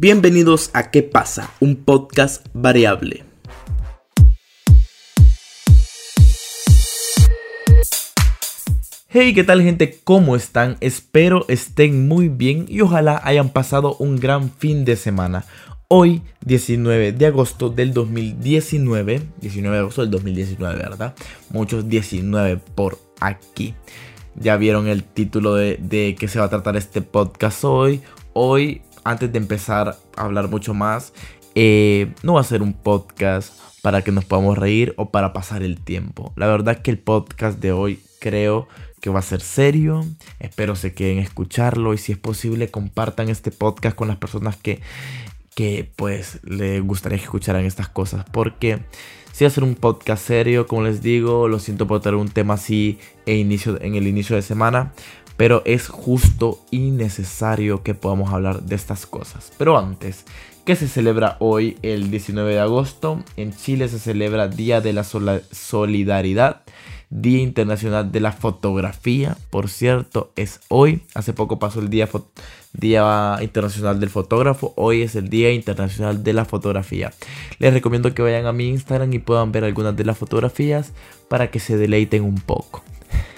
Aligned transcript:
Bienvenidos 0.00 0.70
a 0.74 0.92
¿Qué 0.92 1.02
pasa? 1.02 1.50
Un 1.58 1.74
podcast 1.74 2.46
variable. 2.54 3.24
Hey, 9.08 9.34
¿qué 9.34 9.42
tal 9.42 9.60
gente? 9.60 9.98
¿Cómo 10.04 10.36
están? 10.36 10.76
Espero 10.78 11.44
estén 11.48 12.06
muy 12.06 12.28
bien 12.28 12.66
y 12.68 12.80
ojalá 12.82 13.20
hayan 13.24 13.48
pasado 13.48 13.96
un 13.96 14.20
gran 14.20 14.52
fin 14.52 14.84
de 14.84 14.94
semana. 14.94 15.44
Hoy, 15.88 16.22
19 16.46 17.10
de 17.10 17.26
agosto 17.26 17.68
del 17.68 17.92
2019, 17.92 19.22
19 19.40 19.76
de 19.76 19.80
agosto 19.80 20.02
del 20.02 20.12
2019, 20.12 20.76
¿verdad? 20.76 21.16
Muchos 21.50 21.88
19 21.88 22.58
por 22.76 23.00
aquí. 23.18 23.74
Ya 24.36 24.56
vieron 24.58 24.86
el 24.86 25.02
título 25.02 25.56
de, 25.56 25.76
de 25.82 26.14
qué 26.16 26.28
se 26.28 26.38
va 26.38 26.44
a 26.44 26.50
tratar 26.50 26.76
este 26.76 27.02
podcast 27.02 27.64
hoy. 27.64 28.00
Hoy 28.32 28.82
antes 29.08 29.32
de 29.32 29.38
empezar 29.38 29.96
a 30.16 30.22
hablar 30.22 30.48
mucho 30.48 30.74
más, 30.74 31.12
eh, 31.54 32.12
no 32.22 32.34
va 32.34 32.42
a 32.42 32.44
ser 32.44 32.62
un 32.62 32.74
podcast 32.74 33.58
para 33.80 34.02
que 34.02 34.12
nos 34.12 34.24
podamos 34.24 34.58
reír 34.58 34.92
o 34.96 35.10
para 35.10 35.32
pasar 35.32 35.62
el 35.62 35.80
tiempo. 35.80 36.32
La 36.36 36.46
verdad 36.46 36.82
que 36.82 36.90
el 36.90 36.98
podcast 36.98 37.58
de 37.58 37.72
hoy 37.72 38.00
creo 38.20 38.68
que 39.00 39.08
va 39.08 39.20
a 39.20 39.22
ser 39.22 39.40
serio. 39.40 40.04
Espero 40.40 40.76
se 40.76 40.92
queden 40.92 41.18
a 41.18 41.22
escucharlo 41.22 41.94
y 41.94 41.98
si 41.98 42.12
es 42.12 42.18
posible 42.18 42.70
compartan 42.70 43.30
este 43.30 43.50
podcast 43.50 43.96
con 43.96 44.08
las 44.08 44.18
personas 44.18 44.56
que, 44.56 44.80
que 45.54 45.90
pues 45.96 46.40
les 46.44 46.82
gustaría 46.82 47.18
que 47.18 47.24
escucharan 47.24 47.64
estas 47.64 47.88
cosas. 47.88 48.26
Porque 48.30 48.80
si 49.32 49.48
ser 49.48 49.64
un 49.64 49.74
podcast 49.74 50.26
serio, 50.26 50.66
como 50.66 50.82
les 50.82 51.00
digo, 51.00 51.48
lo 51.48 51.60
siento 51.60 51.86
por 51.86 52.02
tener 52.02 52.16
un 52.16 52.28
tema 52.28 52.54
así 52.54 52.98
en, 53.24 53.38
inicio, 53.38 53.80
en 53.80 53.94
el 53.94 54.06
inicio 54.06 54.36
de 54.36 54.42
semana 54.42 54.92
pero 55.38 55.62
es 55.64 55.88
justo 55.88 56.58
y 56.72 56.90
necesario 56.90 57.84
que 57.84 57.94
podamos 57.94 58.32
hablar 58.32 58.62
de 58.64 58.74
estas 58.74 59.06
cosas. 59.06 59.52
Pero 59.56 59.78
antes, 59.78 60.24
¿qué 60.66 60.74
se 60.74 60.88
celebra 60.88 61.36
hoy 61.38 61.78
el 61.82 62.10
19 62.10 62.54
de 62.54 62.58
agosto? 62.58 63.22
En 63.36 63.56
Chile 63.56 63.88
se 63.88 64.00
celebra 64.00 64.48
Día 64.48 64.80
de 64.80 64.92
la 64.92 65.04
Solidaridad. 65.04 66.62
Día 67.10 67.40
Internacional 67.40 68.10
de 68.10 68.20
la 68.20 68.32
Fotografía, 68.32 69.38
por 69.48 69.70
cierto, 69.70 70.32
es 70.34 70.60
hoy. 70.68 71.02
Hace 71.14 71.32
poco 71.32 71.58
pasó 71.60 71.78
el 71.78 71.88
Día, 71.88 72.08
Día 72.72 73.38
Internacional 73.40 74.00
del 74.00 74.10
Fotógrafo. 74.10 74.74
Hoy 74.76 75.02
es 75.02 75.14
el 75.14 75.30
Día 75.30 75.52
Internacional 75.52 76.22
de 76.24 76.32
la 76.32 76.44
Fotografía. 76.46 77.12
Les 77.60 77.72
recomiendo 77.72 78.12
que 78.12 78.22
vayan 78.22 78.46
a 78.46 78.52
mi 78.52 78.68
Instagram 78.68 79.12
y 79.12 79.20
puedan 79.20 79.52
ver 79.52 79.64
algunas 79.64 79.96
de 79.96 80.04
las 80.04 80.18
fotografías 80.18 80.92
para 81.28 81.50
que 81.50 81.60
se 81.60 81.76
deleiten 81.76 82.24
un 82.24 82.40
poco. 82.40 82.82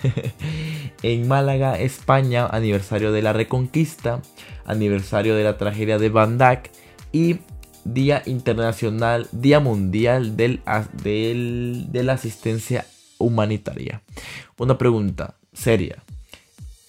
en 1.03 1.29
Málaga, 1.29 1.79
España, 1.79 2.47
aniversario 2.47 3.13
de 3.13 3.23
la 3.23 3.33
Reconquista, 3.33 4.23
aniversario 4.65 5.35
de 5.35 5.45
la 5.45 5.59
tragedia 5.59 5.99
de 5.99 6.09
Bandac 6.09 6.71
y 7.13 7.39
Día 7.85 8.23
Internacional, 8.27 9.29
Día 9.33 9.61
Mundial 9.61 10.37
del, 10.37 10.61
de 11.91 12.03
la 12.03 12.13
Asistencia 12.13 12.87
Humanitaria. 13.19 14.03
Una 14.59 14.79
pregunta 14.79 15.37
seria. 15.53 16.03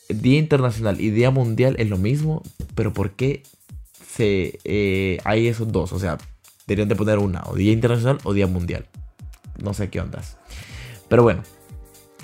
Día 0.10 0.40
Internacional 0.40 1.00
y 1.00 1.10
Día 1.10 1.32
Mundial 1.32 1.76
es 1.80 1.90
lo 1.90 1.98
mismo, 1.98 2.44
pero 2.76 2.94
¿por 2.94 3.12
qué 3.12 3.44
se, 4.06 4.60
eh, 4.66 5.20
hay 5.24 5.48
esos 5.48 5.72
dos? 5.72 5.94
O 5.94 6.00
sea, 6.00 6.18
deberían 6.68 6.90
de 6.90 6.96
poner 6.96 7.20
una, 7.20 7.44
o 7.46 7.56
Día 7.56 7.72
Internacional 7.72 8.20
o 8.24 8.34
Día 8.34 8.48
Mundial. 8.48 8.88
No 9.62 9.74
sé 9.74 9.90
qué 9.90 10.02
ondas. 10.02 10.38
Pero 11.08 11.24
bueno, 11.24 11.44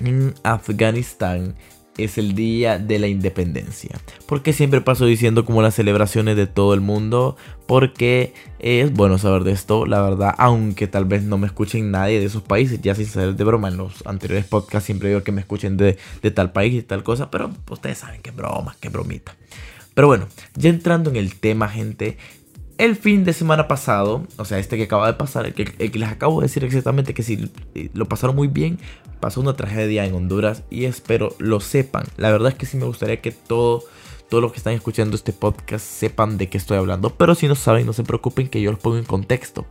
en 0.02 0.34
Afganistán 0.44 1.56
es 1.98 2.18
el 2.18 2.36
día 2.36 2.78
de 2.78 3.00
la 3.00 3.08
independencia. 3.08 4.00
Porque 4.26 4.54
siempre 4.54 4.82
paso 4.82 5.06
diciendo 5.06 5.46
como 5.46 5.62
las 5.62 5.76
celebraciones 5.76 6.36
de 6.38 6.48
todo 6.48 6.74
el 6.74 6.82
mundo. 6.82 7.38
Porque 7.66 8.34
es 8.60 8.94
bueno 8.94 9.18
saber 9.18 9.44
de 9.44 9.52
esto, 9.52 9.86
la 9.86 10.02
verdad. 10.02 10.34
Aunque 10.38 10.88
tal 10.88 11.06
vez 11.06 11.24
no 11.24 11.38
me 11.38 11.48
escuchen 11.48 11.92
nadie 11.92 12.20
de 12.20 12.26
esos 12.26 12.44
países. 12.44 12.82
Ya 12.82 12.96
sin 12.96 13.08
saber 13.08 13.36
de 13.36 13.44
broma. 13.44 13.70
En 13.70 13.78
los 13.78 14.06
anteriores 14.06 14.46
podcasts 14.46 14.86
siempre 14.86 15.10
digo 15.10 15.24
que 15.24 15.32
me 15.32 15.42
escuchen 15.42 15.78
de, 15.78 15.98
de 16.22 16.32
tal 16.32 16.52
país 16.52 16.74
y 16.74 16.84
tal 16.84 17.04
cosa. 17.04 17.32
Pero 17.32 17.52
ustedes 17.70 17.98
saben 17.98 18.22
que 18.22 18.32
broma, 18.32 18.76
que 18.80 18.90
bromita. 18.90 19.36
Pero 19.94 20.08
bueno, 20.08 20.28
ya 20.56 20.70
entrando 20.70 21.10
en 21.10 21.16
el 21.16 21.34
tema, 21.40 21.68
gente 21.68 22.18
el 22.78 22.96
fin 22.96 23.24
de 23.24 23.34
semana 23.34 23.68
pasado, 23.68 24.26
o 24.38 24.46
sea, 24.46 24.60
este 24.60 24.78
que 24.78 24.84
acaba 24.84 25.08
de 25.08 25.14
pasar, 25.14 25.46
el 25.48 25.54
que, 25.54 25.90
les 25.98 26.10
acabo 26.10 26.40
de 26.40 26.48
decir 26.48 26.64
exactamente 26.64 27.14
que 27.14 27.24
si 27.24 27.50
lo 27.94 28.08
pasaron 28.08 28.36
muy 28.36 28.48
bien, 28.48 28.78
pasó 29.20 29.42
una 29.42 29.56
tragedia 29.56 30.06
en 30.06 30.14
Honduras 30.14 30.64
y 30.70 30.86
espero 30.86 31.36
lo 31.40 31.60
sepan. 31.60 32.06
La 32.18 32.32
verdad 32.32 32.50
es 32.50 32.56
que 32.56 32.66
sí 32.66 32.78
me 32.78 32.86
gustaría 32.86 33.20
que 33.20 33.32
todo, 33.32 33.84
todos 34.30 34.44
los 34.44 34.52
que 34.52 34.60
están 34.60 34.74
escuchando 34.74 35.16
este 35.16 35.34
podcast 35.34 35.86
sepan 35.86 36.38
de 36.38 36.50
qué 36.50 36.58
estoy 36.58 36.78
hablando, 36.78 37.16
pero 37.16 37.34
si 37.34 37.48
no 37.48 37.56
saben, 37.56 37.86
no 37.88 37.94
se 37.94 38.04
preocupen 38.04 38.48
que 38.48 38.62
yo 38.62 38.72
los 38.72 38.80
pongo 38.80 38.98
en 38.98 39.06
contexto. 39.06 39.66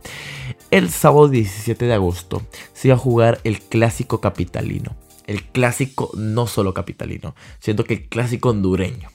El 0.69 0.89
sábado 0.89 1.29
17 1.29 1.85
de 1.85 1.93
agosto 1.93 2.41
se 2.73 2.89
iba 2.89 2.95
a 2.95 2.99
jugar 2.99 3.39
el 3.45 3.61
clásico 3.61 4.19
capitalino. 4.19 4.95
El 5.27 5.43
clásico 5.43 6.11
no 6.15 6.47
solo 6.47 6.73
capitalino, 6.73 7.35
siento 7.59 7.83
que 7.83 7.93
el 7.93 8.09
clásico 8.09 8.49
hondureño. 8.49 9.09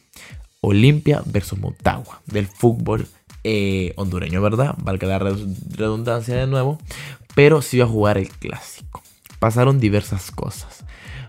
Olimpia 0.65 1.23
versus 1.27 1.59
Motagua 1.59 2.23
del 2.27 2.47
fútbol 2.47 3.09
eh, 3.45 3.93
hondureño, 3.97 4.41
¿verdad? 4.41 4.75
Valga 4.79 5.09
la 5.09 5.19
redundancia 5.19 6.37
de 6.37 6.47
nuevo. 6.47 6.79
Pero 7.35 7.63
sí 7.63 7.79
iba 7.79 7.87
a 7.87 7.89
jugar 7.89 8.19
el 8.19 8.29
clásico. 8.29 9.03
Pasaron 9.39 9.81
diversas 9.81 10.31
cosas. 10.31 10.85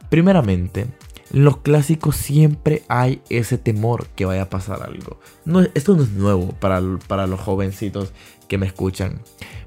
Primeramente, 0.09 0.87
en 1.33 1.43
los 1.43 1.57
clásicos 1.57 2.15
siempre 2.15 2.83
hay 2.87 3.21
ese 3.29 3.57
temor 3.57 4.07
que 4.15 4.25
vaya 4.25 4.43
a 4.43 4.49
pasar 4.49 4.83
algo. 4.83 5.19
No, 5.45 5.61
esto 5.73 5.95
no 5.95 6.03
es 6.03 6.11
nuevo 6.11 6.49
para, 6.59 6.81
para 7.07 7.25
los 7.25 7.39
jovencitos 7.39 8.11
que 8.47 8.57
me 8.57 8.67
escuchan. 8.67 9.21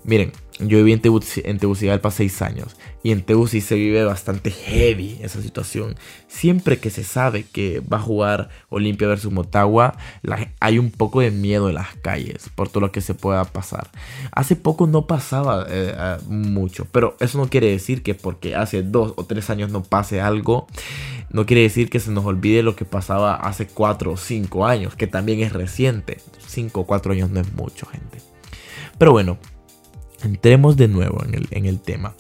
Miren, 0.05 0.33
yo 0.59 0.79
viví 0.83 0.93
en, 0.93 1.59
Tegucigalpa 1.59 2.11
6 2.11 2.43
años 2.43 2.77
y 3.03 3.11
en 3.13 3.23
Tegucigalpa 3.23 3.69
se 3.69 3.75
vive 3.75 4.05
bastante 4.05 4.51
heavy 4.51 5.19
esa 5.21 5.43
situación. 5.43 5.97
Siempre 6.29 6.79
que 6.79 6.89
se 6.89 7.05
sabe 7.05 7.45
que 7.45 7.81
va 7.81 7.99
a 7.99 8.01
jugar 8.01 8.49
Olimpia 8.71 9.07
versus 9.07 9.33
Motagua, 9.33 9.97
hay 10.61 10.79
un 10.79 10.91
poco 10.91 11.21
de 11.21 11.31
miedo 11.31 11.69
en 11.69 11.75
las 11.75 11.95
calles 11.97 12.51
por 12.55 12.69
todo 12.69 12.81
lo 12.81 12.93
que 12.93 13.03
se 13.03 13.15
pueda 13.15 13.45
pasar. 13.45 13.91
Hace 14.33 14.57
poco 14.57 14.87
no 14.87 15.07
pasaba 15.07 15.67
eh, 15.69 16.17
mucho, 16.29 16.87
pero 16.91 17.17
eso 17.21 17.37
no 17.39 17.51
quiere 17.51 17.71
decir 17.71 18.03
que 18.03 18.15
porque 18.15 18.55
hace 18.55 18.83
2 18.83 19.15
o 19.17 19.25
3 19.25 19.51
años 19.51 19.71
no 19.71 19.83
pase 19.83 20.23
algo, 20.23 20.67
no 21.31 21.45
quiere 21.45 21.63
decir 21.63 21.91
que 21.91 22.01
se 22.01 22.11
nos 22.11 22.25
olvide 22.25 22.63
lo 22.63 22.77
que 22.77 22.87
pasaba 22.87 23.35
hace 23.35 23.67
4 23.67 24.13
o 24.13 24.17
5 24.17 24.67
años, 24.67 24.97
que 24.97 25.07
también 25.07 25.41
es 25.41 25.53
reciente. 25.53 26.19
5 26.47 26.81
o 26.81 26.87
4 26.87 27.13
años 27.13 27.31
no 27.31 27.41
es 27.41 27.53
mucho, 27.53 27.87
gente. 27.87 28.19
Pero 28.99 29.13
bueno, 29.13 29.39
entremos 30.23 30.77
de 30.77 30.89
nuevo 30.89 31.23
en 31.25 31.67
el, 31.67 31.81
tema. 31.81 32.15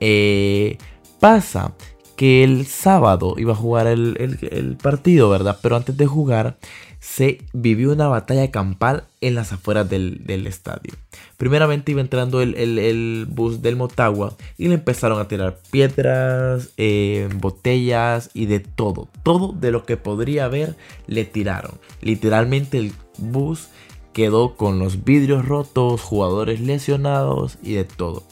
Eh, 0.00 0.78
pasa 1.20 1.74
que 2.16 2.44
el 2.44 2.66
sábado 2.66 3.34
iba 3.38 3.52
a 3.52 3.56
jugar 3.56 3.86
el, 3.86 4.76
partido, 4.82 5.28
¿verdad? 5.30 5.58
Pero 5.62 5.76
antes 5.76 5.96
de 5.96 6.06
jugar 6.06 6.56
se 7.00 7.38
vivió 7.52 7.90
una 7.90 8.06
batalla 8.06 8.52
campal 8.52 9.04
en 9.20 9.34
las 9.34 9.52
afueras 9.52 9.90
del, 9.90 10.46
estadio. 10.46 10.94
Primeramente 11.36 11.90
iba 11.90 12.00
entrando 12.00 12.40
el, 12.40 13.26
bus 13.28 13.60
del 13.60 13.74
Motagua 13.74 14.36
y 14.56 14.68
le 14.68 14.74
empezaron 14.74 15.18
a 15.18 15.26
tirar 15.26 15.58
piedras, 15.72 16.70
eh, 16.76 17.28
botellas 17.34 18.30
y 18.34 18.46
de 18.46 18.60
todo. 18.60 19.08
Todo 19.24 19.52
de 19.52 19.72
lo 19.72 19.84
que 19.84 19.96
podría 19.96 20.44
haber 20.44 20.76
le 21.08 21.24
tiraron. 21.24 21.72
Literalmente 22.02 22.78
el 22.78 22.92
bus 23.18 23.68
quedó 24.12 24.56
con 24.56 24.78
los 24.78 25.04
vidrios 25.04 25.44
rotos, 25.44 26.00
jugadores 26.02 26.60
lesionados 26.60 27.58
y 27.62 27.74
de 27.74 27.84
todo. 27.84 28.24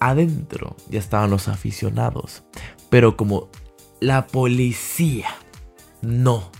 Adentro 0.00 0.76
ya 0.90 0.98
estaban 0.98 1.30
los 1.30 1.48
aficionados, 1.48 2.42
pero 2.90 3.16
como 3.16 3.48
la 4.00 4.26
policía 4.26 5.28
no, 6.02 6.50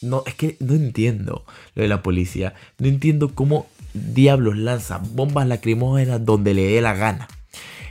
no, 0.00 0.22
es 0.26 0.34
que 0.34 0.56
no 0.60 0.74
entiendo 0.74 1.44
lo 1.74 1.82
de 1.82 1.88
la 1.88 2.02
policía, 2.02 2.54
no 2.78 2.88
entiendo 2.88 3.34
cómo 3.34 3.66
diablos 3.94 4.56
lanza 4.56 4.98
bombas 4.98 5.46
lacrimógenas 5.46 6.24
donde 6.24 6.54
le 6.54 6.64
dé 6.64 6.80
la 6.80 6.94
gana. 6.94 7.28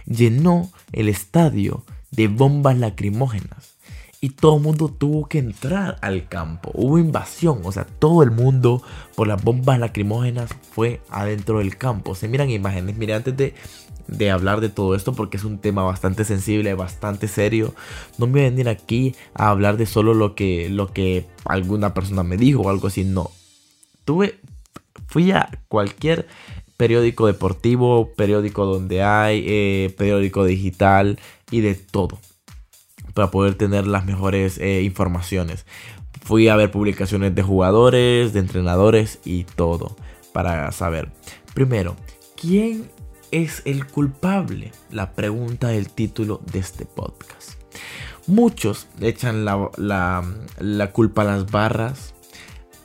Llenó 0.05 0.71
el 0.93 1.09
estadio 1.09 1.85
de 2.11 2.27
bombas 2.27 2.77
lacrimógenas 2.77 3.80
y 4.23 4.29
todo 4.29 4.57
el 4.57 4.61
mundo 4.61 4.87
tuvo 4.87 5.27
que 5.27 5.39
entrar 5.39 5.97
al 6.01 6.27
campo. 6.29 6.69
Hubo 6.75 6.99
invasión, 6.99 7.61
o 7.63 7.71
sea, 7.71 7.85
todo 7.85 8.21
el 8.21 8.29
mundo 8.29 8.83
por 9.15 9.27
las 9.27 9.43
bombas 9.43 9.79
lacrimógenas 9.79 10.51
fue 10.71 11.01
adentro 11.09 11.57
del 11.57 11.75
campo. 11.75 12.13
Se 12.13 12.27
miran 12.27 12.51
imágenes, 12.51 12.95
mire, 12.95 13.15
antes 13.15 13.35
de, 13.35 13.55
de 14.07 14.29
hablar 14.29 14.61
de 14.61 14.69
todo 14.69 14.93
esto, 14.93 15.13
porque 15.13 15.37
es 15.37 15.43
un 15.43 15.57
tema 15.57 15.81
bastante 15.81 16.23
sensible, 16.23 16.75
bastante 16.75 17.27
serio, 17.27 17.73
no 18.19 18.27
me 18.27 18.33
voy 18.33 18.41
a 18.41 18.49
venir 18.51 18.69
aquí 18.69 19.15
a 19.33 19.49
hablar 19.49 19.77
de 19.77 19.87
solo 19.87 20.13
lo 20.13 20.35
que, 20.35 20.69
lo 20.69 20.93
que 20.93 21.25
alguna 21.45 21.95
persona 21.95 22.21
me 22.21 22.37
dijo 22.37 22.61
o 22.61 22.69
algo 22.69 22.87
así, 22.89 23.03
no. 23.03 23.31
Tuve, 24.05 24.39
fui 25.07 25.31
a 25.31 25.49
cualquier 25.67 26.27
periódico 26.77 27.25
deportivo, 27.25 28.11
periódico 28.15 28.67
donde 28.67 29.01
hay, 29.01 29.43
eh, 29.47 29.95
periódico 29.97 30.45
digital 30.45 31.19
y 31.49 31.61
de 31.61 31.73
todo 31.73 32.19
para 33.13 33.31
poder 33.31 33.55
tener 33.55 33.87
las 33.87 34.05
mejores 34.05 34.57
eh, 34.57 34.81
informaciones. 34.83 35.65
Fui 36.23 36.47
a 36.47 36.55
ver 36.55 36.71
publicaciones 36.71 37.33
de 37.33 37.43
jugadores, 37.43 38.33
de 38.33 38.39
entrenadores 38.39 39.19
y 39.25 39.43
todo. 39.43 39.95
para 40.33 40.71
saber. 40.71 41.11
Primero, 41.53 41.97
¿quién 42.39 42.89
es 43.31 43.61
el 43.65 43.85
culpable? 43.85 44.71
La 44.89 45.11
pregunta 45.11 45.67
del 45.67 45.89
título 45.89 46.39
de 46.53 46.59
este 46.59 46.85
podcast. 46.85 47.61
Muchos 48.27 48.87
le 48.99 49.09
echan 49.09 49.43
la, 49.43 50.91
culpa 50.93 51.23
a 51.23 51.25
las 51.25 51.51
barras, 51.51 52.13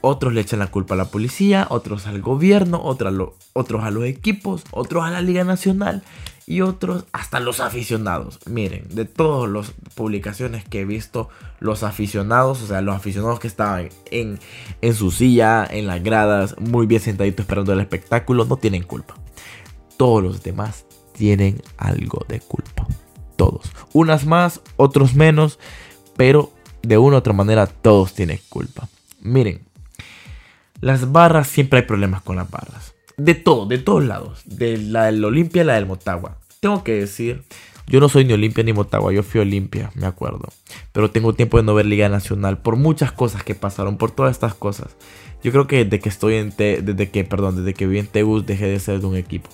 otros 0.00 0.32
le 0.32 0.40
echan 0.40 0.58
la 0.58 0.70
culpa 0.70 0.94
a 0.94 0.96
la 0.96 1.10
policía, 1.10 1.66
otros 1.70 2.06
al 2.06 2.20
gobierno, 2.20 2.80
otros 2.82 3.84
a 3.84 3.90
los 3.90 4.04
equipos, 4.04 4.64
otros 4.72 5.04
a 5.04 5.10
la 5.10 5.20
Liga 5.20 5.44
Nacional 5.44 6.02
y 6.46 6.60
otros 6.60 7.04
hasta 7.12 7.40
los 7.40 7.58
aficionados. 7.60 8.38
Miren, 8.46 8.86
de 8.88 9.04
todas 9.04 9.50
las 9.50 9.72
publicaciones 9.94 10.64
que 10.64 10.80
he 10.80 10.84
visto, 10.84 11.28
los 11.58 11.82
aficionados, 11.82 12.62
o 12.62 12.66
sea, 12.68 12.80
los 12.80 12.94
aficionados 12.94 13.40
que 13.40 13.48
estaban 13.48 13.88
en, 14.12 14.38
en 14.80 14.94
su 14.94 15.10
silla, 15.10 15.66
en 15.68 15.88
las 15.88 16.02
gradas, 16.02 16.54
muy 16.58 16.86
bien 16.86 17.00
sentaditos 17.00 17.44
esperando 17.44 17.72
el 17.72 17.80
espectáculo, 17.80 18.44
no 18.44 18.56
tienen 18.56 18.84
culpa. 18.84 19.14
Todos 19.96 20.22
los 20.22 20.42
demás 20.42 20.86
tienen 21.12 21.60
algo 21.76 22.24
de 22.28 22.40
culpa. 22.40 22.86
Todos. 23.34 23.72
Unas 23.92 24.24
más, 24.24 24.60
otros 24.76 25.14
menos, 25.14 25.58
pero 26.16 26.52
de 26.82 26.96
una 26.96 27.16
u 27.16 27.18
otra 27.18 27.32
manera 27.32 27.66
todos 27.66 28.14
tienen 28.14 28.38
culpa. 28.48 28.88
Miren, 29.20 29.62
las 30.80 31.10
barras, 31.10 31.48
siempre 31.48 31.80
hay 31.80 31.86
problemas 31.86 32.22
con 32.22 32.36
las 32.36 32.48
barras 32.48 32.95
de 33.16 33.34
todo, 33.34 33.66
de 33.66 33.78
todos 33.78 34.04
lados. 34.04 34.42
De 34.44 34.76
la 34.78 35.06
del 35.06 35.24
Olimpia 35.24 35.62
y 35.62 35.64
la 35.66 35.74
del 35.74 35.86
Motagua. 35.86 36.38
Tengo 36.60 36.82
que 36.84 36.92
decir, 36.92 37.44
yo 37.86 38.00
no 38.00 38.08
soy 38.08 38.24
ni 38.24 38.32
Olimpia 38.32 38.64
ni 38.64 38.72
Motagua, 38.72 39.12
yo 39.12 39.22
fui 39.22 39.40
Olimpia, 39.40 39.90
me 39.94 40.06
acuerdo. 40.06 40.48
Pero 40.92 41.10
tengo 41.10 41.34
tiempo 41.34 41.56
de 41.56 41.62
no 41.62 41.74
ver 41.74 41.86
Liga 41.86 42.08
Nacional 42.08 42.58
por 42.58 42.76
muchas 42.76 43.12
cosas 43.12 43.42
que 43.42 43.54
pasaron, 43.54 43.96
por 43.96 44.10
todas 44.10 44.32
estas 44.32 44.54
cosas. 44.54 44.96
Yo 45.42 45.52
creo 45.52 45.66
que 45.66 45.84
desde 45.84 46.00
que 46.00 46.08
estoy 46.08 46.34
en 46.34 46.54
desde 46.56 47.10
que, 47.10 47.24
perdón, 47.24 47.56
desde 47.56 47.74
que 47.74 47.86
viví 47.86 48.00
en 48.00 48.06
Tegus 48.08 48.46
dejé 48.46 48.66
de 48.66 48.80
ser 48.80 49.00
de 49.00 49.06
un 49.06 49.16
equipo. 49.16 49.48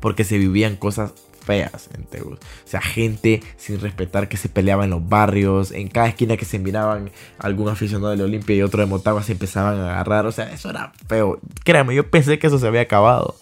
Porque 0.00 0.24
se 0.24 0.38
vivían 0.38 0.76
cosas 0.76 1.12
feas 1.44 1.88
en 1.94 2.04
Tegus. 2.04 2.38
O 2.38 2.68
sea, 2.68 2.80
gente 2.80 3.42
sin 3.56 3.80
respetar 3.80 4.28
que 4.28 4.36
se 4.36 4.48
peleaba 4.48 4.84
en 4.84 4.90
los 4.90 5.08
barrios, 5.08 5.72
en 5.72 5.88
cada 5.88 6.08
esquina 6.08 6.36
que 6.36 6.44
se 6.44 6.58
miraban 6.58 7.10
algún 7.38 7.68
aficionado 7.68 8.16
de 8.16 8.22
Olimpia 8.22 8.56
y 8.56 8.62
otro 8.62 8.80
de 8.80 8.86
Motagua 8.86 9.22
se 9.22 9.32
empezaban 9.32 9.78
a 9.78 9.92
agarrar. 9.92 10.26
O 10.26 10.32
sea, 10.32 10.52
eso 10.52 10.70
era 10.70 10.92
feo. 11.08 11.40
Créame, 11.64 11.94
yo 11.94 12.10
pensé 12.10 12.38
que 12.38 12.46
eso 12.46 12.58
se 12.58 12.66
había 12.66 12.82
acabado. 12.82 13.36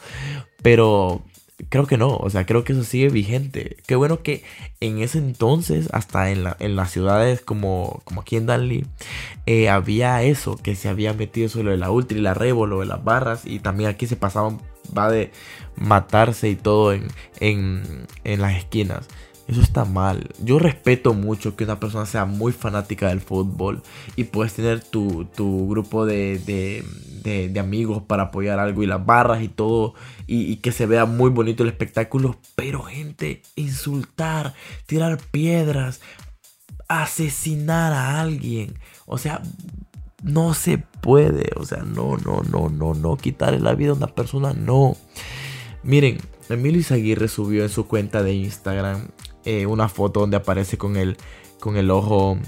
Pero 0.62 1.22
creo 1.68 1.86
que 1.86 1.98
no, 1.98 2.16
o 2.16 2.30
sea, 2.30 2.46
creo 2.46 2.64
que 2.64 2.72
eso 2.72 2.84
sigue 2.84 3.08
vigente. 3.08 3.76
Qué 3.86 3.96
bueno 3.96 4.22
que 4.22 4.42
en 4.80 5.00
ese 5.02 5.18
entonces, 5.18 5.88
hasta 5.92 6.30
en, 6.30 6.44
en 6.58 6.76
las 6.76 6.90
ciudades 6.90 7.40
como, 7.40 8.00
como 8.04 8.22
aquí 8.22 8.36
en 8.36 8.46
Danley, 8.46 8.86
eh, 9.46 9.68
había 9.68 10.22
eso, 10.22 10.56
que 10.56 10.74
se 10.74 10.88
había 10.88 11.12
metido 11.12 11.48
solo 11.48 11.70
de 11.70 11.76
la 11.76 11.90
Ultra 11.90 12.18
y 12.18 12.22
la 12.22 12.34
Revo, 12.34 12.66
lo 12.66 12.80
de 12.80 12.86
las 12.86 13.04
barras, 13.04 13.42
y 13.44 13.58
también 13.58 13.90
aquí 13.90 14.06
se 14.06 14.16
pasaban, 14.16 14.60
va 14.96 15.10
de 15.10 15.32
matarse 15.76 16.48
y 16.48 16.56
todo 16.56 16.92
en, 16.92 17.08
en, 17.40 18.06
en 18.24 18.40
las 18.40 18.56
esquinas. 18.56 19.08
Eso 19.50 19.62
está 19.62 19.84
mal. 19.84 20.28
Yo 20.44 20.60
respeto 20.60 21.12
mucho 21.12 21.56
que 21.56 21.64
una 21.64 21.80
persona 21.80 22.06
sea 22.06 22.24
muy 22.24 22.52
fanática 22.52 23.08
del 23.08 23.20
fútbol 23.20 23.82
y 24.14 24.22
puedes 24.22 24.54
tener 24.54 24.80
tu, 24.80 25.26
grupo 25.68 26.06
de, 26.06 26.84
amigos 27.58 28.00
para 28.04 28.24
apoyar 28.24 28.60
algo 28.60 28.84
y 28.84 28.86
las 28.86 29.04
barras 29.04 29.42
y 29.42 29.48
todo 29.48 29.94
y, 30.28 30.58
que 30.58 30.70
se 30.70 30.86
vea 30.86 31.04
muy 31.04 31.30
bonito 31.30 31.64
el 31.64 31.68
espectáculo. 31.68 32.38
Pero 32.54 32.82
gente, 32.82 33.42
insultar, 33.56 34.54
tirar 34.86 35.18
piedras, 35.32 36.00
asesinar 36.86 37.92
a 37.92 38.20
alguien. 38.20 38.78
O 39.04 39.18
sea, 39.18 39.42
no 40.22 40.54
se 40.54 40.78
puede. 40.78 41.50
O 41.56 41.64
sea, 41.64 41.78
no, 41.78 42.16
no, 42.18 42.42
no, 42.50 42.68
no, 42.68 42.94
no. 42.94 43.16
Quitarle 43.16 43.60
la 43.60 43.74
vida 43.74 43.90
a 43.90 43.94
una 43.94 44.08
persona, 44.08 44.52
no. 44.52 44.96
Miren, 45.82 46.18
Emilio 46.48 46.80
Izaguirre 46.80 47.28
subió 47.28 47.62
en 47.62 47.68
su 47.68 47.86
cuenta 47.86 48.22
de 48.22 48.34
Instagram 48.34 49.08
eh, 49.44 49.66
una 49.66 49.88
foto 49.88 50.20
donde 50.20 50.36
aparece 50.36 50.76
con 50.76 50.96
el, 50.96 51.16
con 51.60 51.76
el 51.76 51.90
ojo, 51.90 52.38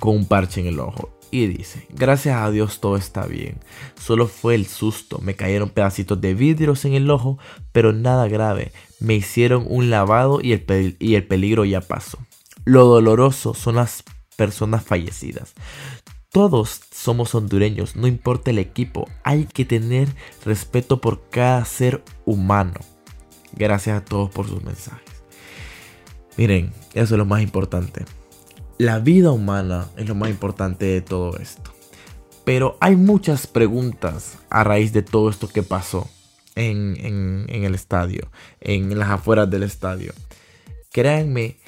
con 0.00 0.16
un 0.16 0.26
parche 0.26 0.60
en 0.60 0.66
el 0.66 0.80
ojo. 0.80 1.10
Y 1.30 1.46
dice, 1.46 1.86
gracias 1.90 2.36
a 2.36 2.50
Dios 2.50 2.80
todo 2.80 2.96
está 2.96 3.26
bien. 3.26 3.58
Solo 4.00 4.28
fue 4.28 4.54
el 4.54 4.66
susto. 4.66 5.18
Me 5.22 5.36
cayeron 5.36 5.68
pedacitos 5.68 6.20
de 6.20 6.34
vidrios 6.34 6.86
en 6.86 6.94
el 6.94 7.10
ojo, 7.10 7.38
pero 7.72 7.92
nada 7.92 8.28
grave. 8.28 8.72
Me 8.98 9.14
hicieron 9.14 9.66
un 9.68 9.90
lavado 9.90 10.40
y 10.42 10.52
el, 10.52 10.96
y 10.98 11.16
el 11.16 11.26
peligro 11.26 11.66
ya 11.66 11.82
pasó. 11.82 12.18
Lo 12.64 12.86
doloroso 12.86 13.52
son 13.54 13.76
las 13.76 14.04
personas 14.36 14.84
fallecidas. 14.84 15.52
Todos 16.30 16.82
somos 16.92 17.34
hondureños, 17.34 17.96
no 17.96 18.06
importa 18.06 18.50
el 18.50 18.58
equipo. 18.58 19.08
Hay 19.24 19.46
que 19.46 19.64
tener 19.64 20.08
respeto 20.44 21.00
por 21.00 21.28
cada 21.30 21.64
ser 21.64 22.04
humano. 22.26 22.80
Gracias 23.52 23.96
a 23.96 24.04
todos 24.04 24.30
por 24.30 24.46
sus 24.46 24.62
mensajes. 24.62 25.22
Miren, 26.36 26.72
eso 26.92 27.14
es 27.14 27.18
lo 27.18 27.24
más 27.24 27.42
importante. 27.42 28.04
La 28.76 28.98
vida 28.98 29.32
humana 29.32 29.88
es 29.96 30.06
lo 30.06 30.14
más 30.14 30.30
importante 30.30 30.84
de 30.84 31.00
todo 31.00 31.36
esto. 31.38 31.72
Pero 32.44 32.76
hay 32.80 32.94
muchas 32.94 33.46
preguntas 33.46 34.38
a 34.50 34.64
raíz 34.64 34.92
de 34.92 35.02
todo 35.02 35.30
esto 35.30 35.48
que 35.48 35.62
pasó 35.62 36.08
en, 36.54 37.46
el 37.48 37.74
estadio, 37.74 38.30
en 38.60 38.98
las 38.98 39.10
afueras 39.10 39.50
del 39.50 39.62
estadio. 39.62 40.12
Créanme 40.92 41.58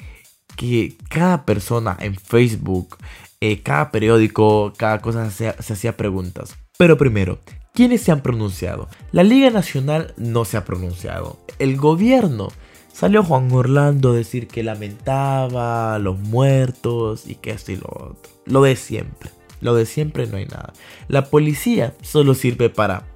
que 0.55 0.95
cada 1.09 1.45
persona 1.45 1.97
en 1.99 2.15
Facebook, 2.15 2.97
eh, 3.41 3.61
cada 3.61 3.91
periódico, 3.91 4.71
cada 4.77 5.01
cosa 5.01 5.29
se, 5.31 5.49
hacía 5.49 5.97
preguntas. 5.97 6.55
Pero 6.77 6.97
primero, 6.97 7.39
¿quiénes 7.73 8.01
se 8.01 8.11
han 8.11 8.21
pronunciado? 8.21 8.87
La 9.11 9.23
Liga 9.23 9.49
Nacional 9.49 10.13
no 10.15 10.45
se 10.45 10.57
ha 10.57 10.65
pronunciado. 10.65 11.37
El 11.59 11.75
gobierno 11.75 12.49
Salió 12.93 13.23
Juan 13.23 13.51
Orlando 13.51 14.11
a 14.11 14.15
decir 14.15 14.47
que 14.47 14.63
lamentaba 14.63 15.97
los 15.97 16.19
muertos 16.19 17.25
y 17.25 17.35
que 17.35 17.51
esto 17.51 17.71
y 17.71 17.77
lo 17.77 17.87
otro. 17.87 18.31
Lo 18.45 18.61
de 18.61 18.75
siempre. 18.75 19.31
Lo 19.61 19.75
de 19.75 19.85
siempre 19.85 20.27
no 20.27 20.37
hay 20.37 20.45
nada. 20.45 20.73
La 21.07 21.25
policía 21.25 21.95
solo 22.01 22.35
sirve 22.35 22.69
para 22.69 23.07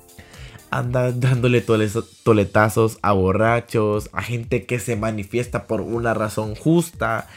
andar 0.71 1.19
dándole 1.19 1.61
toletazos 1.61 2.97
a 3.01 3.13
borrachos, 3.13 4.09
a 4.13 4.21
gente 4.21 4.65
que 4.65 4.79
se 4.79 4.95
manifiesta 4.95 5.67
por 5.67 5.81
una 5.81 6.13
razón 6.13 6.55
justa. 6.55 7.27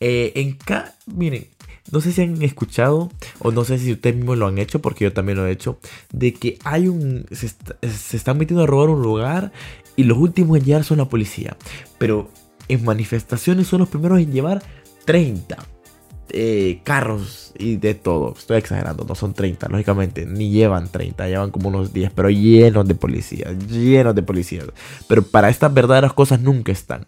Eh, 0.00 0.32
en 0.36 0.58
Miren, 1.06 1.46
no 1.90 2.00
sé 2.00 2.12
si 2.12 2.22
han 2.22 2.42
escuchado 2.42 3.10
o 3.40 3.50
no 3.50 3.64
sé 3.64 3.78
si 3.78 3.92
ustedes 3.92 4.16
mismos 4.16 4.38
lo 4.38 4.46
han 4.46 4.58
hecho, 4.58 4.80
porque 4.80 5.04
yo 5.04 5.12
también 5.12 5.38
lo 5.38 5.46
he 5.46 5.50
hecho, 5.50 5.78
de 6.12 6.32
que 6.34 6.58
hay 6.64 6.88
un... 6.88 7.26
se, 7.30 7.48
se 7.48 8.16
están 8.16 8.38
metiendo 8.38 8.64
a 8.64 8.66
robar 8.66 8.88
un 8.88 9.02
lugar 9.02 9.52
y 9.96 10.04
los 10.04 10.18
últimos 10.18 10.58
en 10.58 10.64
llegar 10.64 10.84
son 10.84 10.98
la 10.98 11.08
policía. 11.08 11.56
Pero 11.98 12.30
en 12.68 12.84
manifestaciones 12.84 13.66
son 13.66 13.80
los 13.80 13.88
primeros 13.88 14.20
en 14.20 14.32
llevar 14.32 14.62
30 15.04 15.56
eh, 16.34 16.80
carros 16.82 17.52
y 17.58 17.76
de 17.76 17.94
todo. 17.94 18.34
Estoy 18.36 18.56
exagerando, 18.56 19.04
no 19.04 19.14
son 19.14 19.34
30, 19.34 19.68
lógicamente, 19.68 20.24
ni 20.24 20.50
llevan 20.50 20.90
30, 20.90 21.28
llevan 21.28 21.50
como 21.50 21.68
unos 21.68 21.92
10, 21.92 22.10
pero 22.12 22.30
llenos 22.30 22.88
de 22.88 22.94
policías, 22.94 23.58
llenos 23.68 24.14
de 24.14 24.22
policías. 24.22 24.66
Pero 25.08 25.22
para 25.22 25.50
estas 25.50 25.74
verdaderas 25.74 26.14
cosas 26.14 26.40
nunca 26.40 26.72
están. 26.72 27.04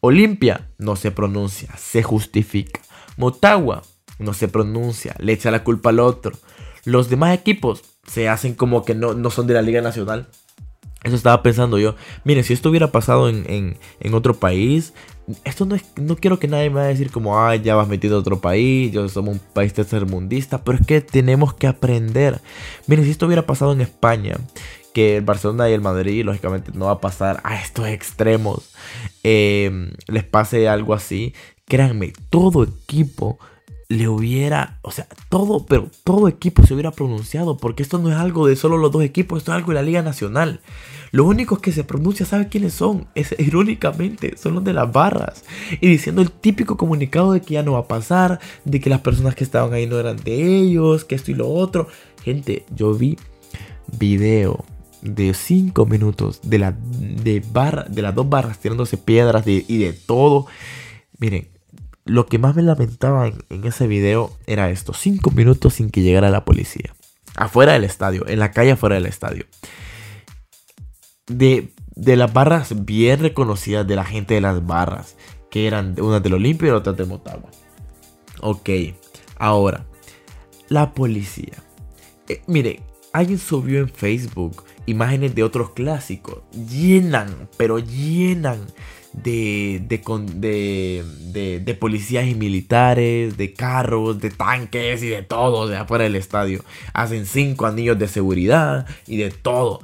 Olimpia 0.00 0.68
no 0.78 0.94
se 0.94 1.10
pronuncia, 1.10 1.70
se 1.76 2.02
justifica. 2.02 2.80
Motagua 3.16 3.82
no 4.20 4.34
se 4.34 4.48
pronuncia, 4.48 5.14
le 5.18 5.32
echa 5.32 5.50
la 5.50 5.64
culpa 5.64 5.90
al 5.90 6.00
otro. 6.00 6.32
Los 6.84 7.10
demás 7.10 7.34
equipos 7.34 7.82
se 8.06 8.28
hacen 8.28 8.54
como 8.54 8.84
que 8.84 8.94
no, 8.94 9.14
no 9.14 9.30
son 9.30 9.46
de 9.46 9.54
la 9.54 9.62
Liga 9.62 9.80
Nacional. 9.80 10.28
Eso 11.02 11.16
estaba 11.16 11.42
pensando 11.42 11.78
yo. 11.78 11.94
Miren, 12.24 12.44
si 12.44 12.52
esto 12.52 12.68
hubiera 12.68 12.92
pasado 12.92 13.30
en, 13.30 13.78
otro 14.12 14.34
país, 14.34 14.92
esto 15.44 15.64
no 15.64 15.74
es, 15.74 15.84
no 15.96 16.16
quiero 16.16 16.38
que 16.38 16.46
nadie 16.46 16.68
me 16.68 16.76
vaya 16.76 16.88
a 16.88 16.90
decir 16.90 17.10
como, 17.10 17.40
ay, 17.40 17.62
ya 17.62 17.74
vas 17.74 17.88
metido 17.88 18.16
a 18.16 18.20
otro 18.20 18.40
país, 18.40 18.92
yo 18.92 19.08
somos 19.08 19.36
un 19.36 19.40
país 19.54 19.72
tercermundista, 19.72 20.62
pero 20.62 20.78
es 20.78 20.86
que 20.86 21.00
tenemos 21.00 21.54
que 21.54 21.66
aprender. 21.66 22.40
Miren, 22.86 23.06
si 23.06 23.12
esto 23.12 23.26
hubiera 23.26 23.46
pasado 23.46 23.72
en 23.72 23.80
España, 23.80 24.36
que 24.92 25.16
el 25.16 25.24
Barcelona 25.24 25.70
y 25.70 25.72
el 25.72 25.80
Madrid, 25.80 26.24
lógicamente, 26.24 26.72
no 26.74 26.86
va 26.86 26.92
a 26.92 27.00
pasar 27.00 27.40
a 27.44 27.58
estos 27.62 27.86
extremos, 27.88 28.70
em, 29.22 29.92
les 30.06 30.24
pase 30.24 30.68
algo 30.68 30.92
así, 30.92 31.34
créanme, 31.64 32.12
todo 32.28 32.64
equipo 32.64 33.38
le 33.90 34.06
hubiera, 34.06 34.78
o 34.82 34.92
sea, 34.92 35.08
todo, 35.28 35.66
pero 35.66 35.90
todo 36.04 36.28
equipo 36.28 36.64
se 36.64 36.74
hubiera 36.74 36.92
pronunciado, 36.92 37.56
porque 37.56 37.82
esto 37.82 37.98
no 37.98 38.08
es 38.08 38.14
algo 38.14 38.46
de 38.46 38.54
solo 38.54 38.78
los 38.78 38.92
dos 38.92 39.02
equipos, 39.02 39.38
esto 39.38 39.50
es 39.50 39.56
algo 39.56 39.72
de 39.72 39.74
la 39.74 39.82
Liga 39.82 40.00
Nacional. 40.00 40.60
Los 41.10 41.26
únicos 41.26 41.58
que 41.58 41.72
se 41.72 41.82
pronuncia, 41.82 42.24
¿sabe 42.24 42.48
quiénes 42.48 42.72
son? 42.72 43.08
Es, 43.16 43.34
irónicamente, 43.40 44.36
son 44.36 44.54
los 44.54 44.62
de 44.64 44.74
las 44.74 44.92
barras. 44.92 45.44
Y 45.80 45.88
diciendo 45.88 46.22
el 46.22 46.30
típico 46.30 46.76
comunicado 46.76 47.32
de 47.32 47.40
que 47.40 47.54
ya 47.54 47.64
no 47.64 47.72
va 47.72 47.80
a 47.80 47.88
pasar, 47.88 48.38
de 48.64 48.78
que 48.78 48.90
las 48.90 49.00
personas 49.00 49.34
que 49.34 49.42
estaban 49.42 49.72
ahí 49.72 49.88
no 49.88 49.98
eran 49.98 50.18
de 50.18 50.58
ellos, 50.58 51.04
que 51.04 51.16
esto 51.16 51.32
y 51.32 51.34
lo 51.34 51.48
otro. 51.48 51.88
Gente, 52.22 52.66
yo 52.72 52.94
vi 52.94 53.18
video 53.98 54.64
de 55.02 55.34
5 55.34 55.84
minutos 55.86 56.42
de, 56.44 56.60
la, 56.60 56.76
de, 56.80 57.42
barra, 57.52 57.86
de 57.88 58.02
las 58.02 58.14
dos 58.14 58.28
barras 58.28 58.60
tirándose 58.60 58.98
piedras 58.98 59.44
y 59.48 59.78
de 59.78 59.92
todo. 59.94 60.46
Miren, 61.18 61.48
lo 62.04 62.26
que 62.26 62.38
más 62.38 62.56
me 62.56 62.62
lamentaba 62.62 63.28
en, 63.28 63.64
ese 63.64 63.86
video 63.86 64.36
era 64.46 64.70
esto, 64.70 64.92
5 64.92 65.30
minutos 65.30 65.74
sin 65.74 65.90
que 65.90 66.02
llegara 66.02 66.30
la 66.30 66.44
policía. 66.44 66.94
Afuera 67.36 67.72
del 67.72 67.84
estadio, 67.84 68.26
en 68.26 68.38
la 68.38 68.50
calle 68.50 68.72
afuera 68.72 68.96
del 68.96 69.06
estadio. 69.06 69.46
de, 71.26 71.72
de 71.94 72.16
las 72.16 72.32
barras 72.32 72.84
bien 72.84 73.20
reconocidas 73.20 73.86
de 73.86 73.96
la 73.96 74.04
gente 74.04 74.34
de 74.34 74.40
las 74.40 74.66
barras, 74.66 75.16
que 75.50 75.66
eran 75.66 75.94
unas 76.00 76.22
del 76.22 76.34
Olimpio 76.34 76.68
y 76.68 76.70
otras 76.70 76.96
de 76.96 77.04
Motagua. 77.04 77.50
Ok, 78.40 78.70
ahora, 79.36 79.86
la 80.68 80.94
policía. 80.94 81.62
Eh, 82.28 82.42
mire, 82.46 82.80
alguien 83.12 83.38
subió 83.38 83.80
en 83.80 83.88
Facebook 83.88 84.64
imágenes 84.86 85.34
de 85.34 85.42
otros 85.42 85.70
clásicos. 85.70 86.42
Llenan, 86.52 87.48
pero 87.56 87.78
llenan 87.78 88.66
de, 89.12 89.82
de, 89.88 91.60
de, 91.64 91.74
policías 91.74 92.26
y 92.26 92.34
militares, 92.34 93.36
de 93.36 93.52
carros, 93.52 94.20
de 94.20 94.30
tanques 94.30 95.02
y 95.02 95.08
de 95.08 95.22
todo 95.22 95.68
de 95.68 95.76
afuera 95.76 96.04
del 96.04 96.16
estadio. 96.16 96.64
Hacen 96.92 97.26
cinco 97.26 97.66
anillos 97.66 97.98
de 97.98 98.08
seguridad 98.08 98.86
y 99.06 99.16
de 99.16 99.30
todo. 99.30 99.80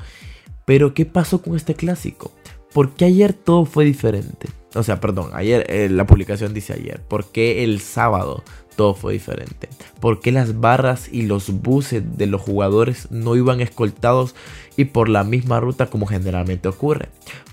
Pero 0.64 0.94
¿qué 0.94 1.06
pasó 1.06 1.42
con 1.42 1.56
este 1.56 1.74
clásico? 1.74 2.32
Porque 2.72 3.04
ayer 3.04 3.32
todo 3.32 3.64
fue 3.64 3.84
diferente. 3.84 4.48
O 4.74 4.82
sea, 4.82 5.00
perdón, 5.00 5.30
ayer 5.32 5.64
eh, 5.70 5.88
la 5.88 6.06
publicación 6.06 6.52
dice 6.52 6.74
ayer. 6.74 7.00
Porque 7.08 7.64
el 7.64 7.80
sábado 7.80 8.42
todo 8.76 8.94
fue 8.94 9.14
diferente. 9.14 9.68
Porque 10.00 10.32
las 10.32 10.60
barras 10.60 11.08
y 11.10 11.22
los 11.22 11.50
buses 11.62 12.18
de 12.18 12.26
los 12.26 12.42
jugadores 12.42 13.10
no 13.10 13.34
iban 13.34 13.60
escoltados 13.60 14.34
y 14.76 14.84
por 14.86 15.08
la 15.08 15.24
misma 15.24 15.60
ruta 15.60 15.86
como 15.86 16.06
generalmente 16.06 16.68
ocurre. 16.68 17.08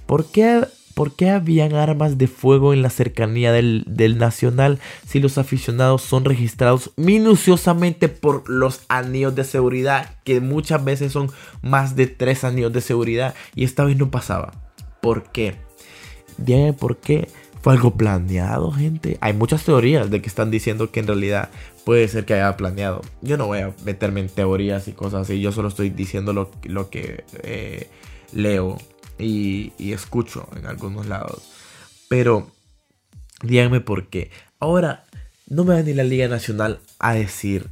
¿Por 0.06 0.26
qué 0.26 0.66
¿Por 0.94 1.16
qué 1.16 1.32
habían 1.32 1.74
armas 1.74 2.18
de 2.18 2.28
fuego 2.28 2.74
en 2.74 2.82
la 2.82 2.90
cercanía 2.90 3.52
del, 3.52 3.86
Nacional 4.18 4.80
si 5.08 5.20
los 5.20 5.38
aficionados 5.38 6.04
son 6.04 6.24
registrados 6.26 6.92
minuciosamente 6.98 8.10
por 8.10 8.48
los 8.48 8.82
anillos 8.90 9.34
de 9.34 9.44
seguridad, 9.44 10.16
que 10.24 10.40
muchas 10.40 10.84
veces 10.84 11.12
son 11.12 11.32
más 11.62 11.96
de 11.96 12.08
tres 12.08 12.44
anillos 12.44 12.74
de 12.74 12.82
seguridad 12.82 13.34
y 13.56 13.64
esta 13.64 13.84
vez 13.84 13.98
no 13.98 14.12
pasaba? 14.12 14.54
¿Por 15.02 15.24
qué? 15.32 15.56
Díganme 16.38 16.74
por 16.74 16.98
qué. 16.98 17.28
¿Fue 17.62 17.74
algo 17.74 17.92
planeado, 17.92 18.74
gente? 18.74 19.18
Hay 19.22 19.32
muchas 19.32 19.64
teorías 19.64 20.12
de 20.12 20.22
que 20.22 20.28
están 20.28 20.52
diciendo 20.52 20.92
que 20.92 21.00
en 21.00 21.08
realidad 21.08 21.50
puede 21.86 22.08
ser 22.10 22.26
que 22.26 22.34
haya 22.34 22.58
planeado. 22.58 23.02
Yo 23.22 23.38
no 23.38 23.48
voy 23.48 23.60
a 23.60 23.74
meterme 23.86 24.20
en 24.20 24.28
teorías 24.28 24.90
y 24.90 24.92
cosas 24.92 25.22
así, 25.22 25.40
yo 25.40 25.54
solo 25.54 25.70
estoy 25.70 25.90
diciendo 25.90 26.34
lo, 26.34 26.52
lo 26.64 26.90
que 26.90 27.24
eh, 27.42 27.88
leo 28.34 28.78
y, 29.24 29.74
escucho 29.80 30.48
en 30.56 30.66
algunos 30.66 31.08
lados. 31.08 31.44
Pero 32.10 32.52
díganme 33.42 33.82
por 33.82 34.08
qué. 34.08 34.32
Ahora, 34.60 35.06
no 35.48 35.64
me 35.64 35.76
va 35.76 35.82
ni 35.82 35.94
la 35.94 36.04
Liga 36.04 36.28
Nacional 36.28 36.80
a 37.00 37.14
decir, 37.14 37.70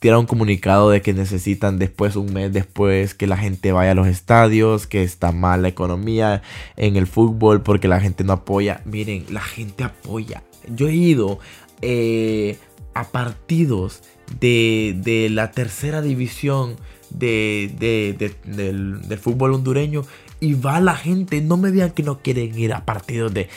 tirar 0.00 0.18
un 0.18 0.26
comunicado 0.26 0.90
de 0.90 1.02
que 1.02 1.12
necesitan 1.12 1.78
después, 1.78 2.16
un 2.16 2.32
mes 2.32 2.52
después, 2.52 3.14
que 3.14 3.26
la 3.26 3.36
gente 3.36 3.72
vaya 3.72 3.92
a 3.92 3.94
los 3.94 4.06
estadios, 4.06 4.86
que 4.86 5.02
está 5.02 5.32
mal 5.32 5.62
la 5.62 5.68
economía 5.68 6.42
en 6.76 6.96
el 6.96 7.06
fútbol 7.06 7.62
porque 7.62 7.88
la 7.88 8.00
gente 8.00 8.24
no 8.24 8.32
apoya. 8.32 8.82
Miren, 8.84 9.26
la 9.30 9.42
gente 9.42 9.84
apoya. 9.84 10.42
Yo 10.68 10.88
he 10.88 10.94
ido 10.94 11.38
eh, 11.82 12.58
a 12.94 13.04
partidos 13.04 14.02
de, 14.40 14.96
de 15.02 15.30
la 15.30 15.52
tercera 15.52 16.02
división 16.02 16.76
de, 17.10 18.14
del, 18.44 19.18
fútbol 19.18 19.54
hondureño 19.54 20.04
y 20.40 20.54
va 20.54 20.80
la 20.80 20.96
gente. 20.96 21.40
No 21.40 21.56
me 21.56 21.70
digan 21.70 21.90
que 21.90 22.02
no 22.02 22.18
quieren 22.20 22.58
ir 22.58 22.72
a 22.72 22.84
partidos 22.84 23.32
de, 23.32 23.48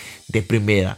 primera. 0.42 0.98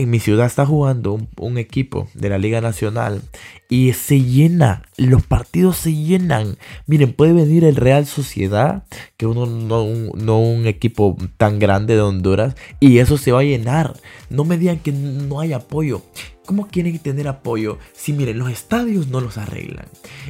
En 0.00 0.08
mi 0.08 0.18
ciudad 0.18 0.46
está 0.46 0.64
jugando 0.64 1.20
un, 1.36 1.58
equipo 1.58 2.08
de 2.14 2.30
la 2.30 2.38
Liga 2.38 2.62
Nacional 2.62 3.20
y 3.68 3.92
se 3.92 4.22
llena, 4.22 4.82
los 4.96 5.26
partidos 5.26 5.76
se 5.76 5.94
llenan. 5.94 6.56
Miren, 6.86 7.12
puede 7.12 7.34
venir 7.34 7.64
el 7.64 7.76
Real 7.76 8.06
Sociedad, 8.06 8.84
que 9.18 9.26
uno 9.26 9.44
no, 9.44 9.86
no 10.14 10.40
un 10.40 10.66
equipo 10.66 11.18
tan 11.36 11.58
grande 11.58 11.96
de 11.96 12.00
Honduras, 12.00 12.54
y 12.80 12.96
eso 12.96 13.18
se 13.18 13.30
va 13.30 13.40
a 13.40 13.44
llenar. 13.44 13.92
No 14.30 14.44
me 14.44 14.56
digan 14.56 14.78
que 14.78 14.90
no 14.90 15.38
hay 15.38 15.52
apoyo. 15.52 16.00
¿Cómo 16.46 16.68
quieren 16.68 16.98
tener 16.98 17.28
apoyo 17.28 17.76
si 17.92 18.14
miren, 18.14 18.38
los 18.38 18.50
estadios 18.50 19.08
no 19.08 19.20
los 19.20 19.36
arreglan? 19.36 19.84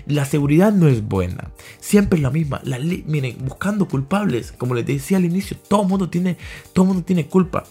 La 0.04 0.24
seguridad 0.24 0.72
no 0.72 0.88
es 0.88 1.06
buena. 1.06 1.52
Siempre 1.78 2.16
es 2.16 2.24
la 2.24 2.30
misma. 2.30 2.60
La 2.64 2.80
miren, 2.80 3.36
buscando 3.44 3.86
culpables, 3.86 4.50
como 4.50 4.74
les 4.74 4.84
decía 4.84 5.18
al 5.18 5.26
inicio, 5.26 5.56
todo 5.68 5.84
mundo 5.84 6.10
tiene, 6.10 6.38
todo 6.72 6.86
mundo 6.86 7.04
tiene 7.04 7.26
culpa. 7.26 7.62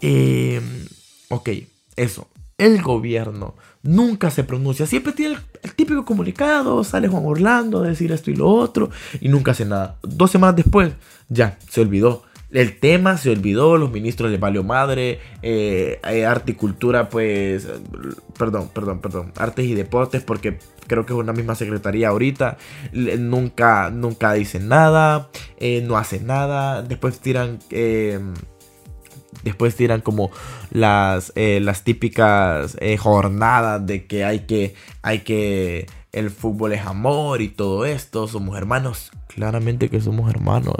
Eh, 0.00 0.60
ok, 1.28 1.50
eso. 1.96 2.28
El 2.58 2.80
gobierno 2.80 3.54
nunca 3.82 4.30
se 4.30 4.44
pronuncia. 4.44 4.86
Siempre 4.86 5.12
tiene 5.12 5.36
el, 5.62 5.74
típico 5.74 6.04
comunicado. 6.04 6.82
Sale 6.84 7.08
Juan 7.08 7.24
Orlando 7.26 7.82
a 7.82 7.88
decir 7.88 8.12
esto 8.12 8.30
y 8.30 8.36
lo 8.36 8.48
otro. 8.48 8.90
Y 9.20 9.28
nunca 9.28 9.52
hace 9.52 9.64
nada. 9.64 9.96
Dos 10.02 10.30
semanas 10.30 10.56
después, 10.56 10.92
ya, 11.28 11.58
se 11.68 11.80
olvidó. 11.80 12.24
El 12.50 12.78
tema 12.78 13.18
se 13.18 13.30
olvidó, 13.30 13.76
los 13.76 13.90
ministros 13.90 14.30
le 14.30 14.38
valió 14.38 14.62
madre, 14.62 15.18
eh, 15.42 16.00
eh, 16.08 16.24
arte 16.24 16.52
y 16.52 16.54
cultura, 16.54 17.08
pues, 17.08 17.66
perdón, 18.38 18.70
perdón, 18.72 19.00
perdón, 19.00 19.32
artes 19.36 19.66
y 19.66 19.74
deportes, 19.74 20.22
porque 20.22 20.58
creo 20.86 21.04
que 21.04 21.12
es 21.12 21.18
una 21.18 21.32
misma 21.32 21.56
secretaría 21.56 22.08
ahorita, 22.08 22.56
nunca, 22.92 23.90
nunca 23.90 24.32
dicen 24.32 24.68
nada, 24.68 25.28
eh, 25.58 25.82
no 25.84 25.98
hacen 25.98 26.26
nada, 26.26 26.82
después 26.82 27.18
tiran, 27.18 27.58
después 29.46 29.74
tiran 29.76 30.00
como 30.00 30.30
las, 30.70 31.32
las 31.36 31.84
típicas 31.84 32.76
jornadas 32.98 33.86
de 33.86 34.06
que 34.06 34.24
hay 34.24 34.40
que, 34.40 34.74
hay 35.02 35.20
que, 35.20 35.86
el 36.12 36.30
fútbol 36.30 36.72
es 36.72 36.84
amor 36.84 37.42
y 37.42 37.48
todo 37.48 37.84
esto, 37.84 38.26
somos 38.26 38.56
hermanos, 38.56 39.10
claramente 39.28 39.88
que 39.88 40.00
somos 40.00 40.30
hermanos, 40.30 40.76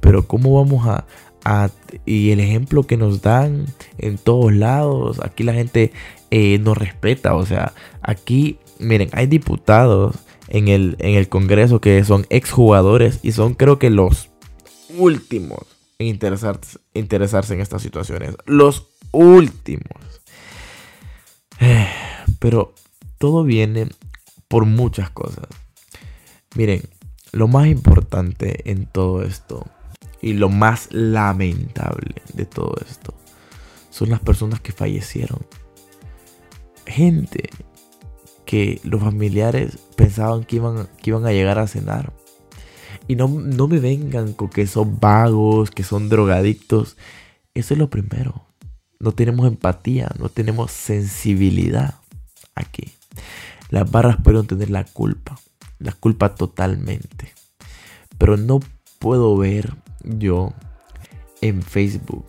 pero 0.00 0.26
¿cómo 0.26 0.54
vamos 0.54 0.86
a, 0.86 1.04
y 2.06 2.30
el 2.30 2.40
ejemplo 2.40 2.84
que 2.84 2.96
nos 2.96 3.22
dan 3.22 3.66
en 3.98 4.18
todos 4.18 4.52
lados, 4.52 5.20
aquí 5.22 5.42
la 5.42 5.54
gente 5.54 5.92
eh, 6.30 6.58
nos 6.58 6.78
respeta, 6.78 7.34
o 7.34 7.44
sea, 7.44 7.72
aquí, 8.02 8.58
miren, 8.78 9.08
hay 9.12 9.26
diputados 9.26 10.16
en 10.48 10.68
el, 10.68 10.96
en 11.00 11.16
el 11.16 11.28
Congreso 11.28 11.80
que 11.80 12.04
son 12.04 12.26
exjugadores 12.30 13.20
y 13.22 13.32
son 13.32 13.54
creo 13.54 13.78
que 13.78 13.90
los 13.90 14.30
últimos 14.96 15.79
interesarse, 16.04 16.78
en 17.54 17.60
estas 17.60 17.82
situaciones, 17.82 18.36
los 18.46 18.88
últimos. 19.12 20.22
Pero 22.38 22.74
todo 23.18 23.44
viene 23.44 23.88
por 24.48 24.64
muchas 24.64 25.10
cosas. 25.10 25.46
Miren, 26.54 26.82
lo 27.32 27.48
más 27.48 27.66
importante 27.66 28.70
en 28.70 28.86
todo 28.86 29.22
esto 29.22 29.66
y 30.20 30.32
lo 30.32 30.48
más 30.48 30.88
lamentable 30.90 32.22
de 32.34 32.44
todo 32.44 32.74
esto 32.86 33.14
son 33.90 34.10
las 34.10 34.20
personas 34.20 34.60
que 34.60 34.72
fallecieron. 34.72 35.46
Gente 36.86 37.50
que 38.46 38.80
los 38.82 39.00
familiares 39.00 39.78
pensaban 39.96 40.44
que 40.44 40.56
iban, 40.56 40.88
que 41.02 41.10
iban 41.10 41.26
a 41.26 41.32
llegar 41.32 41.58
a 41.58 41.68
cenar. 41.68 42.12
Y 43.10 43.16
no, 43.16 43.26
no 43.26 43.66
me 43.66 43.80
vengan 43.80 44.34
con 44.34 44.50
que 44.50 44.68
son 44.68 45.00
vagos, 45.00 45.72
que 45.72 45.82
son 45.82 46.08
drogadictos. 46.08 46.96
Eso 47.54 47.74
es 47.74 47.78
lo 47.78 47.90
primero. 47.90 48.46
No 49.00 49.10
tenemos 49.10 49.48
empatía, 49.48 50.12
no 50.20 50.28
tenemos 50.28 50.70
sensibilidad 50.70 51.96
aquí. 52.54 52.92
Las 53.68 53.90
barras 53.90 54.18
pueden 54.22 54.46
tener 54.46 54.70
la 54.70 54.84
culpa, 54.84 55.40
la 55.80 55.90
culpa 55.90 56.36
totalmente. 56.36 57.34
Pero 58.16 58.36
no 58.36 58.60
puedo 59.00 59.36
ver 59.36 59.74
yo 60.04 60.52
en 61.40 61.62
Facebook. 61.62 62.26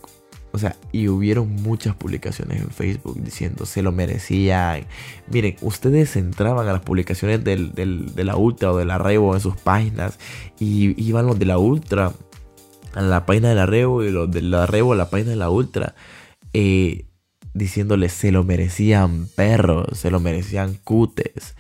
O 0.54 0.58
sea, 0.58 0.76
y 0.92 1.08
hubieron 1.08 1.50
muchas 1.50 1.96
publicaciones 1.96 2.62
en 2.62 2.70
Facebook 2.70 3.18
diciendo 3.22 3.66
se 3.66 3.82
lo 3.82 3.92
merecían. 3.92 4.86
Miren, 5.32 5.56
ustedes 5.62 6.16
entraban 6.16 6.68
a 6.68 6.74
las 6.74 6.82
publicaciones 6.82 7.44
de 7.44 8.24
la 8.24 8.36
Ultra 8.36 8.72
o 8.72 8.78
de 8.78 8.86
la 8.86 8.98
Revo 8.98 9.34
en 9.34 9.42
sus 9.42 9.56
páginas 9.56 10.20
y 10.60 11.02
iban 11.02 11.26
los 11.26 11.40
de 11.40 11.46
la 11.46 11.58
Ultra 11.58 12.14
a 12.94 13.02
la 13.02 13.26
página 13.26 13.50
de 13.50 13.56
la 13.56 13.66
Revo 13.66 14.04
y 14.04 14.12
los 14.12 14.30
de 14.30 14.42
la 14.42 14.66
Revo 14.66 14.94
a 14.94 14.98
la 14.98 15.10
página 15.10 15.32
de 15.32 15.38
la 15.38 15.50
Ultra 15.50 15.96
eh, 16.54 17.06
diciéndoles 17.54 18.14
se 18.14 18.32
lo 18.32 18.44
merecían 18.44 19.28
perros, 19.36 19.98
se 19.98 20.12
lo 20.12 20.20
merecían 20.20 20.76
cutes. 20.84 21.56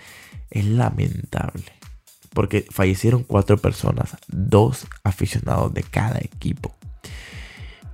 Es 0.49 0.65
lamentable. 0.65 1.63
Porque 2.33 2.65
fallecieron 2.69 3.23
cuatro 3.23 3.57
personas, 3.57 4.15
dos 4.27 4.87
aficionados 5.03 5.73
de 5.73 5.83
cada 5.83 6.19
equipo. 6.19 6.75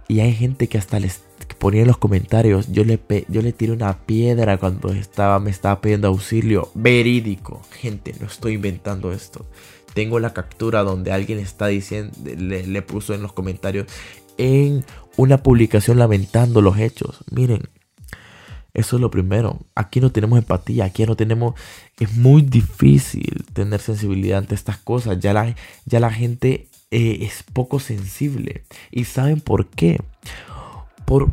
Y 0.07 0.21
hay 0.21 0.33
gente 0.33 0.67
que 0.67 0.77
hasta 0.77 0.99
les 0.99 1.21
ponía 1.59 1.81
en 1.81 1.87
los 1.87 1.97
comentarios, 1.97 2.71
yo 2.71 2.83
le, 2.83 2.99
yo 3.27 3.41
le 3.41 3.51
tiré 3.51 3.71
una 3.71 3.97
piedra 4.05 4.57
cuando 4.57 4.91
estaba, 4.91 5.39
me 5.39 5.49
estaba 5.49 5.81
pidiendo 5.81 6.07
auxilio. 6.07 6.69
Verídico. 6.75 7.61
Gente, 7.71 8.13
no 8.19 8.27
estoy 8.27 8.53
inventando 8.53 9.11
esto. 9.11 9.45
Tengo 9.93 10.19
la 10.19 10.33
captura 10.33 10.83
donde 10.83 11.11
alguien 11.11 11.39
está 11.39 11.67
diciendo, 11.67 12.13
le, 12.23 12.67
le 12.67 12.81
puso 12.81 13.13
en 13.13 13.21
los 13.21 13.33
comentarios 13.33 13.87
en 14.37 14.85
una 15.17 15.41
publicación 15.41 15.97
lamentando 15.97 16.61
los 16.61 16.77
hechos. 16.77 17.23
Miren, 17.31 17.63
eso 18.73 18.97
es 18.97 19.01
lo 19.01 19.09
primero. 19.09 19.59
Aquí 19.73 19.99
no 19.99 20.11
tenemos 20.11 20.37
empatía, 20.37 20.85
aquí 20.85 21.05
no 21.05 21.15
tenemos... 21.15 21.55
Es 21.99 22.13
muy 22.15 22.43
difícil 22.43 23.43
tener 23.53 23.79
sensibilidad 23.79 24.37
ante 24.37 24.53
estas 24.53 24.77
cosas. 24.77 25.19
Ya 25.19 25.33
la, 25.33 25.55
ya 25.85 25.99
la 25.99 26.11
gente 26.11 26.67
eh, 26.91 27.19
es 27.21 27.43
poco 27.53 27.79
sensible. 27.79 28.63
¿Y 28.91 29.05
saben 29.05 29.41
por 29.41 29.67
qué? 29.67 29.99
Por, 31.05 31.31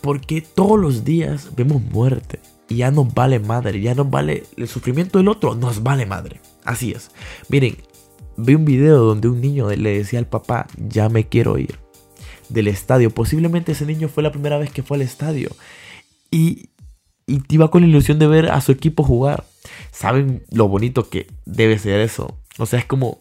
porque 0.00 0.40
todos 0.40 0.78
los 0.78 1.04
días 1.04 1.54
vemos 1.56 1.82
muerte. 1.82 2.40
Y 2.68 2.76
ya 2.76 2.90
nos 2.90 3.14
vale 3.14 3.38
madre, 3.38 3.80
ya 3.80 3.94
nos 3.94 4.10
vale 4.10 4.44
el 4.56 4.68
sufrimiento 4.68 5.18
del 5.18 5.28
otro, 5.28 5.54
nos 5.54 5.82
vale 5.82 6.04
madre. 6.04 6.40
Así 6.64 6.92
es. 6.92 7.10
Miren, 7.48 7.76
vi 8.36 8.54
un 8.54 8.66
video 8.66 8.98
donde 8.98 9.28
un 9.28 9.40
niño 9.40 9.70
le 9.70 9.98
decía 9.98 10.18
al 10.18 10.26
papá, 10.26 10.66
ya 10.76 11.08
me 11.08 11.26
quiero 11.28 11.58
ir 11.58 11.78
del 12.48 12.68
estadio. 12.68 13.10
Posiblemente 13.10 13.72
ese 13.72 13.86
niño 13.86 14.08
fue 14.08 14.22
la 14.22 14.32
primera 14.32 14.58
vez 14.58 14.70
que 14.70 14.82
fue 14.82 14.96
al 14.96 15.02
estadio. 15.02 15.50
Y, 16.30 16.68
y 17.26 17.40
iba 17.48 17.70
con 17.70 17.82
la 17.82 17.88
ilusión 17.88 18.18
de 18.18 18.26
ver 18.26 18.50
a 18.50 18.60
su 18.60 18.72
equipo 18.72 19.02
jugar. 19.02 19.44
¿Saben 19.90 20.44
lo 20.50 20.68
bonito 20.68 21.08
que 21.08 21.26
debe 21.46 21.78
ser 21.78 22.00
eso? 22.00 22.38
O 22.58 22.66
sea, 22.66 22.78
es 22.78 22.84
como... 22.84 23.20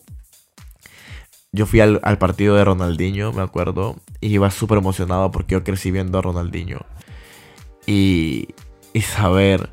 Yo 1.51 1.65
fui 1.65 1.79
al, 1.79 2.17
partido 2.17 2.55
de 2.55 2.65
Ronaldinho, 2.65 3.31
me 3.31 3.41
acuerdo, 3.41 3.95
y 4.21 4.27
iba 4.27 4.51
súper 4.51 4.79
emocionado 4.79 5.31
porque 5.31 5.53
yo 5.53 5.63
crecí 5.63 5.91
viendo 5.91 6.19
a 6.19 6.21
Ronaldinho. 6.21 6.85
Y, 7.85 8.49
y 8.93 9.01
saber 9.01 9.69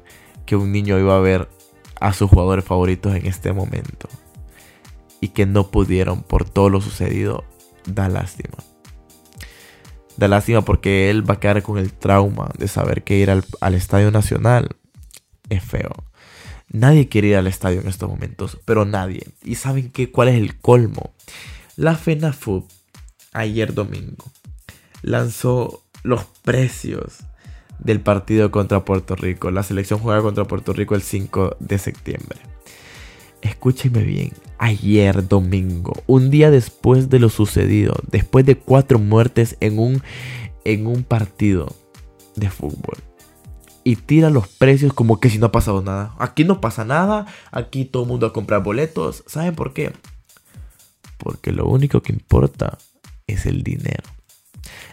que 0.47 0.57
un 0.57 0.73
niño 0.73 0.99
iba 0.99 1.16
a 1.16 1.21
ver 1.21 1.49
a 2.00 2.12
sus 2.12 2.31
jugadores 2.31 2.64
favoritos 2.64 3.14
en 3.14 3.26
este 3.26 3.52
momento 3.52 4.09
y 5.21 5.28
que 5.28 5.47
no 5.47 5.71
pudieron 5.71 6.23
por 6.23 6.49
todo 6.49 6.69
lo 6.69 6.83
sucedido, 6.83 7.45
da 7.87 8.09
lástima. 8.09 8.57
Da 10.16 10.28
lástima 10.28 10.62
porque 10.62 11.11
él 11.11 11.28
va 11.28 11.35
a 11.35 11.40
quedar 11.40 11.62
con 11.62 11.78
el 11.78 11.93
trauma 11.93 12.50
de 12.59 12.69
saber 12.69 13.04
que 13.04 13.16
ir 13.16 13.31
al, 13.31 13.75
Estadio 13.75 14.11
Nacional 14.11 14.76
es 15.49 15.64
feo. 15.64 15.93
Nadie 16.69 17.09
quiere 17.09 17.28
ir 17.28 17.37
al 17.37 17.47
estadio 17.47 17.81
en 17.81 17.88
estos 17.88 18.09
momentos, 18.09 18.61
pero 18.64 18.85
nadie. 18.85 19.26
¿Y 19.43 19.54
saben 19.54 19.90
qué? 19.90 20.11
¿Cuál 20.11 20.28
es 20.28 20.35
el 20.35 20.59
colmo? 20.61 21.14
La 21.76 21.97
FENAFUB 21.97 22.69
ayer 23.33 23.75
domingo 23.75 24.26
lanzó 25.02 25.83
los 26.04 26.25
precios 26.25 27.19
del 27.81 28.00
partido 28.00 28.52
contra 28.52 28.85
Puerto 28.85 29.16
Rico. 29.16 29.50
La 29.50 29.64
selección 29.64 29.99
juega 29.99 30.23
contra 30.23 30.45
Puerto 30.45 30.73
Rico 30.73 30.95
el 30.95 31.02
5 31.02 31.57
de 31.59 31.78
septiembre. 31.78 32.38
Escúcheme 33.43 34.04
bien, 34.04 34.33
ayer 34.59 35.26
domingo, 35.26 35.95
un 36.07 36.31
día 36.31 36.52
después 36.52 37.11
de 37.11 37.19
lo 37.19 37.28
sucedido, 37.28 37.97
después 38.09 38.47
de 38.47 38.57
cuatro 38.57 39.00
muertes 39.00 39.57
en 39.59 39.81
un, 39.81 40.00
en 40.64 40.87
un 40.87 41.02
partido 41.02 41.75
de 42.37 42.50
fútbol. 42.50 42.99
Y 43.83 43.97
tira 43.97 44.31
los 44.31 44.47
precios 44.47 44.93
como 44.95 45.19
que 45.19 45.28
si 45.28 45.38
no 45.38 45.47
ha 45.47 45.52
pasado 45.52 45.83
nada. 45.83 46.14
Aquí 46.21 46.45
no 46.45 46.61
pasa 46.61 46.85
nada, 46.85 47.26
aquí 47.50 47.85
todo 47.85 48.04
el 48.04 48.09
mundo 48.09 48.26
a 48.26 48.33
comprar 48.33 48.62
boletos. 48.62 49.25
¿Saben 49.26 49.57
por 49.57 49.75
qué? 49.75 49.93
Porque 51.25 51.50
lo 51.50 51.66
único 51.66 52.00
que 52.02 52.12
importa 52.12 52.78
es 53.26 53.47
el 53.47 53.64
dinero. 53.64 54.04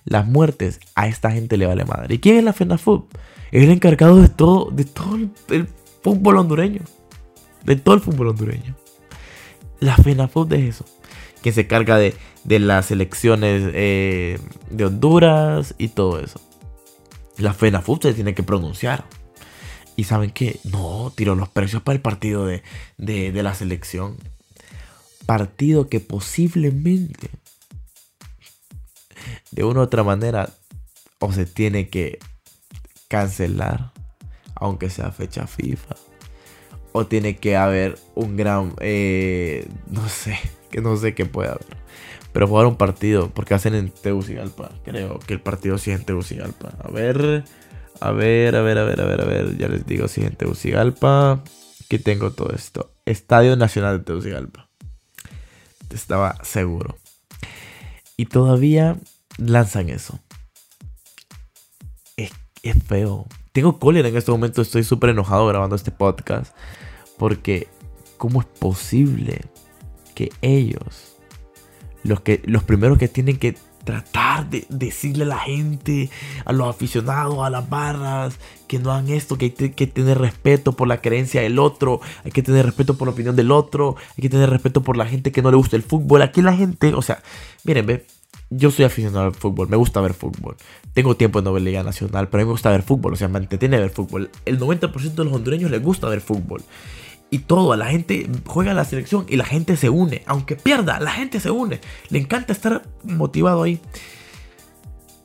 Las 0.05 0.25
muertes 0.25 0.79
a 0.95 1.07
esta 1.07 1.29
gente 1.29 1.57
le 1.57 1.67
vale 1.67 1.85
madre. 1.85 2.15
¿Y 2.15 2.19
quién 2.19 2.37
es 2.37 2.43
la 2.43 2.53
FENAFUB? 2.53 3.05
Es 3.51 3.63
el 3.63 3.69
encargado 3.69 4.19
de 4.19 4.29
todo, 4.29 4.71
de 4.71 4.85
todo 4.85 5.15
el 5.49 5.67
fútbol 6.01 6.37
hondureño 6.37 6.81
de 7.63 7.75
todo 7.75 7.95
el 7.95 8.01
fútbol 8.01 8.29
hondureño. 8.29 8.75
La 9.79 9.97
FENAFUT 9.97 10.51
es 10.53 10.75
eso. 10.75 10.85
Que 11.41 11.51
se 11.51 11.67
carga 11.67 11.97
de, 11.97 12.15
las 12.45 12.91
elecciones 12.91 13.63
eh, 13.73 14.39
de 14.69 14.85
Honduras 14.85 15.75
y 15.77 15.89
todo 15.89 16.19
eso. 16.19 16.39
La 17.37 17.53
FENAFUT 17.53 18.03
se 18.03 18.13
tiene 18.13 18.35
que 18.35 18.43
pronunciar. 18.43 19.05
Y 19.95 20.05
saben 20.05 20.31
que 20.31 20.59
no, 20.63 21.11
tiró 21.15 21.35
los 21.35 21.49
precios 21.49 21.81
para 21.81 21.95
el 21.95 22.01
partido 22.01 22.45
de, 22.45 22.61
de 22.97 23.43
la 23.43 23.53
selección. 23.53 24.17
Partido 25.25 25.87
que 25.87 25.99
posiblemente, 25.99 27.29
de 29.51 29.63
una 29.63 29.81
u 29.81 29.83
otra 29.83 30.03
manera, 30.03 30.49
o 31.19 31.31
se 31.31 31.45
tiene 31.45 31.89
que 31.89 32.19
cancelar, 33.07 33.91
aunque 34.55 34.89
sea 34.89 35.11
fecha 35.11 35.47
FIFA 35.47 35.95
o 36.93 37.07
tiene 37.07 37.37
que 37.37 37.55
haber 37.55 37.97
un 38.15 38.35
gran, 38.37 38.73
eh, 38.79 39.67
no 39.87 40.07
sé, 40.09 40.37
que 40.69 40.81
no 40.81 40.97
sé 40.97 41.13
qué 41.13 41.25
puede 41.25 41.49
haber. 41.49 41.77
Pero 42.33 42.47
jugar 42.47 42.65
un 42.65 42.77
partido, 42.77 43.29
porque 43.33 43.53
hacen 43.53 43.75
en 43.75 43.89
Tegucigalpa. 43.89 44.71
Creo 44.83 45.19
que 45.19 45.33
el 45.33 45.41
partido 45.41 45.77
sí 45.77 45.91
es 45.91 45.99
en 45.99 46.05
Tegucigalpa. 46.05 46.73
A 46.81 46.89
ver, 46.89 47.43
a 47.99 48.11
ver, 48.11 48.55
a 48.55 48.61
ver, 48.61 48.77
a 48.77 48.83
ver, 48.83 49.01
a 49.01 49.05
ver, 49.05 49.21
a 49.21 49.25
ver. 49.25 49.57
Ya 49.57 49.67
les 49.67 49.85
digo 49.85 50.07
si 50.07 50.21
es 50.21 50.27
en 50.27 50.35
Tegucigalpa. 50.35 51.43
Aquí 51.85 51.99
tengo 51.99 52.31
todo 52.31 52.53
esto. 52.55 52.93
Estadio 53.05 53.57
Nacional 53.57 53.99
de 53.99 54.05
Tegucigalpa. 54.05 54.70
Estaba 55.93 56.43
seguro. 56.43 56.97
Y 58.17 58.25
todavía 58.25 58.97
lanzan 59.37 59.89
eso. 59.89 60.19
Es, 62.17 62.31
es 62.63 62.83
feo. 62.83 63.27
Tengo 63.51 63.79
cólera 63.79 64.07
en 64.07 64.15
este 64.15 64.31
momento, 64.31 64.61
estoy 64.61 64.83
súper 64.83 65.09
enojado 65.11 65.47
grabando 65.47 65.75
este 65.75 65.91
podcast. 65.91 66.55
Porque, 67.17 67.67
¿cómo 68.17 68.41
es 68.41 68.47
posible 68.47 69.41
que 70.15 70.31
ellos, 70.41 71.15
los, 72.03 72.21
que, 72.21 72.41
los 72.45 72.63
primeros 72.63 72.97
que 72.97 73.07
tienen 73.07 73.37
que 73.37 73.55
tratar 73.83 74.49
de 74.49 74.65
decirle 74.69 75.23
a 75.23 75.27
la 75.27 75.39
gente, 75.39 76.09
a 76.45 76.53
los 76.53 76.67
aficionados, 76.67 77.39
a 77.45 77.49
las 77.49 77.69
barras, 77.69 78.37
que 78.67 78.79
no 78.79 78.91
hagan 78.91 79.09
esto, 79.09 79.37
que 79.37 79.45
hay 79.45 79.69
que 79.71 79.87
tener 79.87 80.17
respeto 80.17 80.73
por 80.73 80.87
la 80.87 81.01
creencia 81.01 81.41
del 81.41 81.59
otro, 81.59 82.01
hay 82.23 82.31
que 82.31 82.43
tener 82.43 82.65
respeto 82.65 82.97
por 82.97 83.07
la 83.07 83.13
opinión 83.13 83.35
del 83.35 83.51
otro, 83.51 83.95
hay 84.17 84.21
que 84.21 84.29
tener 84.29 84.49
respeto 84.49 84.81
por 84.81 84.97
la 84.97 85.05
gente 85.05 85.31
que 85.31 85.41
no 85.41 85.51
le 85.51 85.57
gusta 85.57 85.75
el 85.75 85.83
fútbol. 85.83 86.21
Aquí 86.21 86.41
la 86.41 86.55
gente, 86.55 86.93
o 86.93 87.01
sea, 87.01 87.21
miren, 87.63 87.85
ve, 87.85 88.05
yo 88.49 88.69
soy 88.69 88.85
aficionado 88.85 89.25
al 89.25 89.33
fútbol, 89.33 89.69
me 89.69 89.77
gusta 89.77 90.01
ver 90.01 90.13
fútbol. 90.13 90.57
Tengo 90.93 91.15
tiempo 91.15 91.39
en 91.39 91.45
no 91.45 91.53
ver 91.53 91.63
Liga 91.63 91.83
Nacional, 91.83 92.27
pero 92.27 92.41
a 92.41 92.43
mí 92.43 92.47
me 92.47 92.51
gusta 92.51 92.69
ver 92.69 92.83
fútbol, 92.83 93.13
o 93.13 93.15
sea, 93.15 93.29
me 93.29 93.39
entretiene 93.39 93.79
ver 93.79 93.89
fútbol. 93.89 94.29
El 94.45 94.59
90% 94.59 95.13
de 95.15 95.23
los 95.23 95.33
hondureños 95.33 95.71
les 95.71 95.81
gusta 95.81 96.09
ver 96.09 96.21
fútbol. 96.21 96.61
Y 97.31 97.39
todo, 97.39 97.75
la 97.75 97.87
gente 97.87 98.29
juega 98.45 98.73
la 98.73 98.85
selección 98.85 99.25
y 99.27 99.37
la 99.37 99.45
gente 99.45 99.77
se 99.77 99.89
une. 99.89 100.21
Aunque 100.27 100.55
pierda, 100.55 100.99
la 100.99 101.11
gente 101.11 101.39
se 101.39 101.49
une. 101.49 101.79
Le 102.09 102.19
encanta 102.19 102.53
estar 102.53 102.83
motivado 103.03 103.63
ahí. 103.63 103.79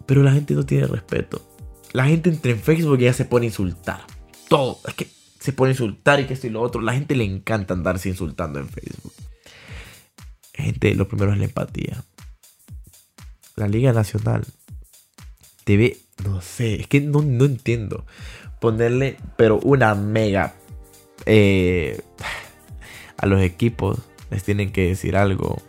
Pero 0.06 0.22
la 0.22 0.32
gente 0.32 0.54
no 0.54 0.64
tiene 0.64 0.86
respeto. 0.86 1.42
La 1.92 2.06
gente 2.06 2.30
entra 2.30 2.52
en 2.52 2.60
Facebook 2.60 3.00
y 3.00 3.04
ya 3.04 3.12
se 3.12 3.24
pone 3.24 3.46
a 3.46 3.48
insultar. 3.48 4.06
Todo. 4.48 4.78
Es 4.86 4.94
que 4.94 5.08
se 5.40 5.52
pone 5.52 5.70
a 5.70 5.72
insultar 5.72 6.20
y 6.20 6.26
que 6.26 6.34
esto 6.34 6.46
y 6.46 6.50
lo 6.50 6.62
otro. 6.62 6.80
La 6.80 6.94
gente 6.94 7.14
le 7.16 7.24
encanta 7.24 7.74
andarse 7.74 8.08
insultando 8.08 8.60
en 8.60 8.68
Facebook. 8.68 9.12
Gente, 10.54 10.94
lo 10.94 11.08
primero 11.08 11.32
es 11.32 11.38
la 11.38 11.44
empatía 11.44 12.04
la 13.56 13.68
Liga 13.68 13.92
Nacional 13.92 14.44
debe, 15.64 15.96
no 16.24 16.40
sé, 16.40 16.80
es 16.80 16.86
que 16.86 17.00
no, 17.00 17.20
entiendo, 17.20 18.06
ponerle, 18.60 19.16
pero 19.36 19.58
una 19.58 19.94
mega 19.94 20.54
eh, 21.26 22.00
a 23.18 23.26
los 23.26 23.40
equipos, 23.42 23.98
les 24.30 24.42
tienen 24.42 24.72
que 24.72 24.88
decir 24.88 25.16
algo, 25.16 25.60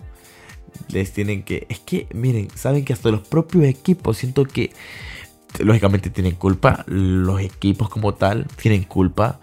les 0.90 1.12
tienen 1.12 1.44
que, 1.44 1.66
es 1.70 1.80
que, 1.80 2.08
miren, 2.14 2.50
saben 2.56 2.86
que 2.86 2.94
hasta 2.94 3.10
los 3.10 3.28
propios 3.28 3.66
equipos, 3.66 4.18
siento 4.18 4.46
que, 4.46 4.72
lógicamente 5.60 6.10
tienen 6.10 6.36
culpa, 6.36 6.84
los 6.88 7.42
equipos 7.42 7.90
como 7.90 8.14
tal 8.14 8.46
tienen 8.62 8.84
culpa, 8.84 9.40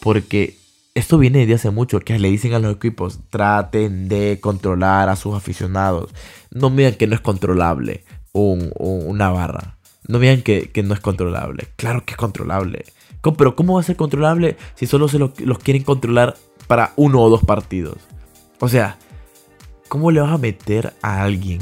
porque 0.00 0.56
esto 0.94 1.18
viene 1.18 1.46
de 1.46 1.54
hace 1.54 1.70
mucho, 1.70 2.00
que 2.00 2.18
le 2.18 2.28
dicen 2.28 2.54
a 2.54 2.58
los 2.58 2.74
equipos, 2.74 3.20
traten 3.30 4.08
de 4.08 4.38
controlar 4.40 5.08
a 5.08 5.16
sus 5.16 5.34
aficionados. 5.34 6.12
No 6.50 6.70
vean 6.70 6.94
que 6.94 7.06
no 7.06 7.14
es 7.14 7.20
controlable 7.20 8.04
una 8.32 9.30
barra. 9.30 9.78
No 10.06 10.18
vean 10.18 10.42
que, 10.42 10.70
no 10.84 10.94
es 10.94 11.00
controlable. 11.00 11.68
Claro 11.76 12.04
que 12.04 12.12
es 12.12 12.16
controlable. 12.16 12.84
Pero 13.22 13.56
¿cómo 13.56 13.74
va 13.74 13.80
a 13.80 13.84
ser 13.84 13.96
controlable 13.96 14.56
si 14.74 14.86
solo 14.86 15.08
se 15.08 15.18
los 15.18 15.58
quieren 15.58 15.82
controlar 15.82 16.36
para 16.66 16.92
uno 16.96 17.22
o 17.22 17.30
dos 17.30 17.44
partidos? 17.44 17.98
O 18.60 18.68
sea, 18.68 18.98
¿cómo 19.88 20.10
le 20.10 20.20
vas 20.20 20.32
a 20.32 20.38
meter 20.38 20.94
a 21.02 21.22
alguien 21.22 21.60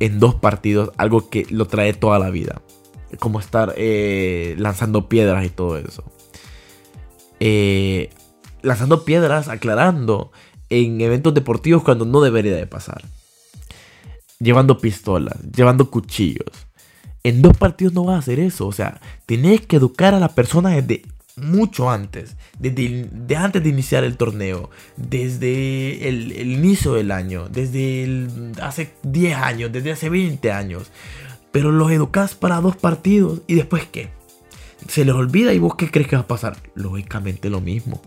en 0.00 0.18
dos 0.18 0.34
partidos 0.34 0.90
algo 0.96 1.28
que 1.28 1.46
lo 1.50 1.66
trae 1.66 1.92
toda 1.92 2.18
la 2.18 2.30
vida? 2.30 2.62
Como 3.18 3.40
estar 3.40 3.74
eh, 3.76 4.54
lanzando 4.58 5.08
piedras 5.08 5.44
y 5.44 5.50
todo 5.50 5.76
eso. 5.76 6.04
Eh, 7.40 8.10
lanzando 8.62 9.04
piedras, 9.04 9.48
aclarando, 9.48 10.30
en 10.70 11.00
eventos 11.02 11.34
deportivos 11.34 11.82
cuando 11.82 12.06
no 12.06 12.22
debería 12.22 12.56
de 12.56 12.66
pasar. 12.66 13.02
Llevando 14.38 14.78
pistolas, 14.78 15.38
llevando 15.54 15.90
cuchillos. 15.90 16.66
En 17.24 17.42
dos 17.42 17.56
partidos 17.56 17.92
no 17.92 18.04
vas 18.04 18.16
a 18.16 18.18
hacer 18.18 18.40
eso. 18.40 18.66
O 18.66 18.72
sea, 18.72 19.00
tenés 19.26 19.60
que 19.62 19.76
educar 19.76 20.14
a 20.14 20.20
la 20.20 20.28
persona 20.28 20.70
desde 20.70 21.02
mucho 21.36 21.90
antes. 21.90 22.36
Desde 22.58 23.36
antes 23.36 23.62
de 23.62 23.68
iniciar 23.68 24.04
el 24.04 24.16
torneo. 24.16 24.70
Desde 24.96 26.08
el, 26.08 26.32
inicio 26.50 26.94
del 26.94 27.10
año. 27.12 27.48
Desde 27.48 28.26
hace 28.60 28.94
10 29.02 29.36
años. 29.36 29.72
Desde 29.72 29.92
hace 29.92 30.08
20 30.08 30.50
años. 30.52 30.90
Pero 31.52 31.70
los 31.70 31.90
educas 31.90 32.34
para 32.34 32.60
dos 32.60 32.76
partidos. 32.76 33.42
¿Y 33.46 33.54
después 33.54 33.86
qué? 33.86 34.10
Se 34.88 35.04
les 35.04 35.14
olvida 35.14 35.52
y 35.54 35.58
vos 35.58 35.76
qué 35.76 35.90
crees 35.90 36.08
que 36.08 36.16
va 36.16 36.22
a 36.22 36.28
pasar. 36.28 36.56
Lógicamente 36.74 37.50
lo 37.50 37.60
mismo. 37.60 38.02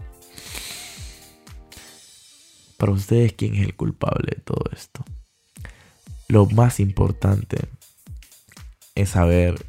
Para 2.77 2.91
ustedes, 2.91 3.33
¿quién 3.33 3.55
es 3.55 3.63
el 3.63 3.75
culpable 3.75 4.33
de 4.35 4.41
todo 4.41 4.65
esto? 4.73 5.05
lo 6.27 6.45
más 6.47 6.79
importante 6.79 7.57
es 8.95 9.09
saber 9.09 9.65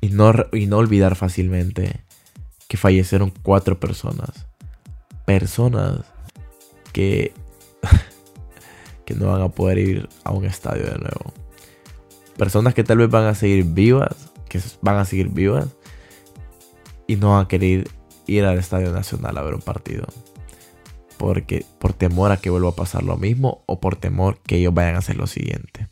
y 0.00 0.08
no, 0.08 0.32
y 0.52 0.66
no 0.66 0.78
olvidar 0.78 1.16
fácilmente 1.16 2.00
que 2.68 2.76
fallecieron 2.76 3.32
cuatro 3.42 3.78
personas. 3.78 4.46
Personas 5.24 6.00
que, 6.92 7.32
que 9.04 9.14
no 9.14 9.28
van 9.28 9.42
a 9.42 9.48
poder 9.48 9.78
ir 9.78 10.08
a 10.24 10.32
un 10.32 10.44
estadio 10.44 10.84
de 10.84 10.98
nuevo. 10.98 11.32
Personas 12.36 12.74
que 12.74 12.84
tal 12.84 12.98
vez 12.98 13.08
van 13.08 13.26
a 13.26 13.34
seguir 13.34 13.64
vivas, 13.64 14.32
que 14.48 14.60
van 14.82 14.96
a 14.96 15.04
seguir 15.04 15.28
vivas 15.28 15.68
y 17.06 17.16
no 17.16 17.30
van 17.30 17.44
a 17.44 17.48
querer 17.48 17.88
ir 18.26 18.44
al 18.44 18.58
Estadio 18.58 18.90
Nacional 18.92 19.36
a 19.38 19.42
ver 19.42 19.54
un 19.54 19.60
partido. 19.60 20.06
Porque 21.18 21.64
por 21.78 21.92
temor 21.92 22.32
a 22.32 22.38
que 22.38 22.50
vuelva 22.50 22.70
a 22.70 22.76
pasar 22.76 23.02
lo 23.02 23.16
mismo 23.16 23.62
o 23.66 23.80
por 23.80 23.96
temor 23.96 24.38
que 24.46 24.56
ellos 24.56 24.74
vayan 24.74 24.96
a 24.96 24.98
hacer 24.98 25.16
lo 25.16 25.26
siguiente. 25.26 25.88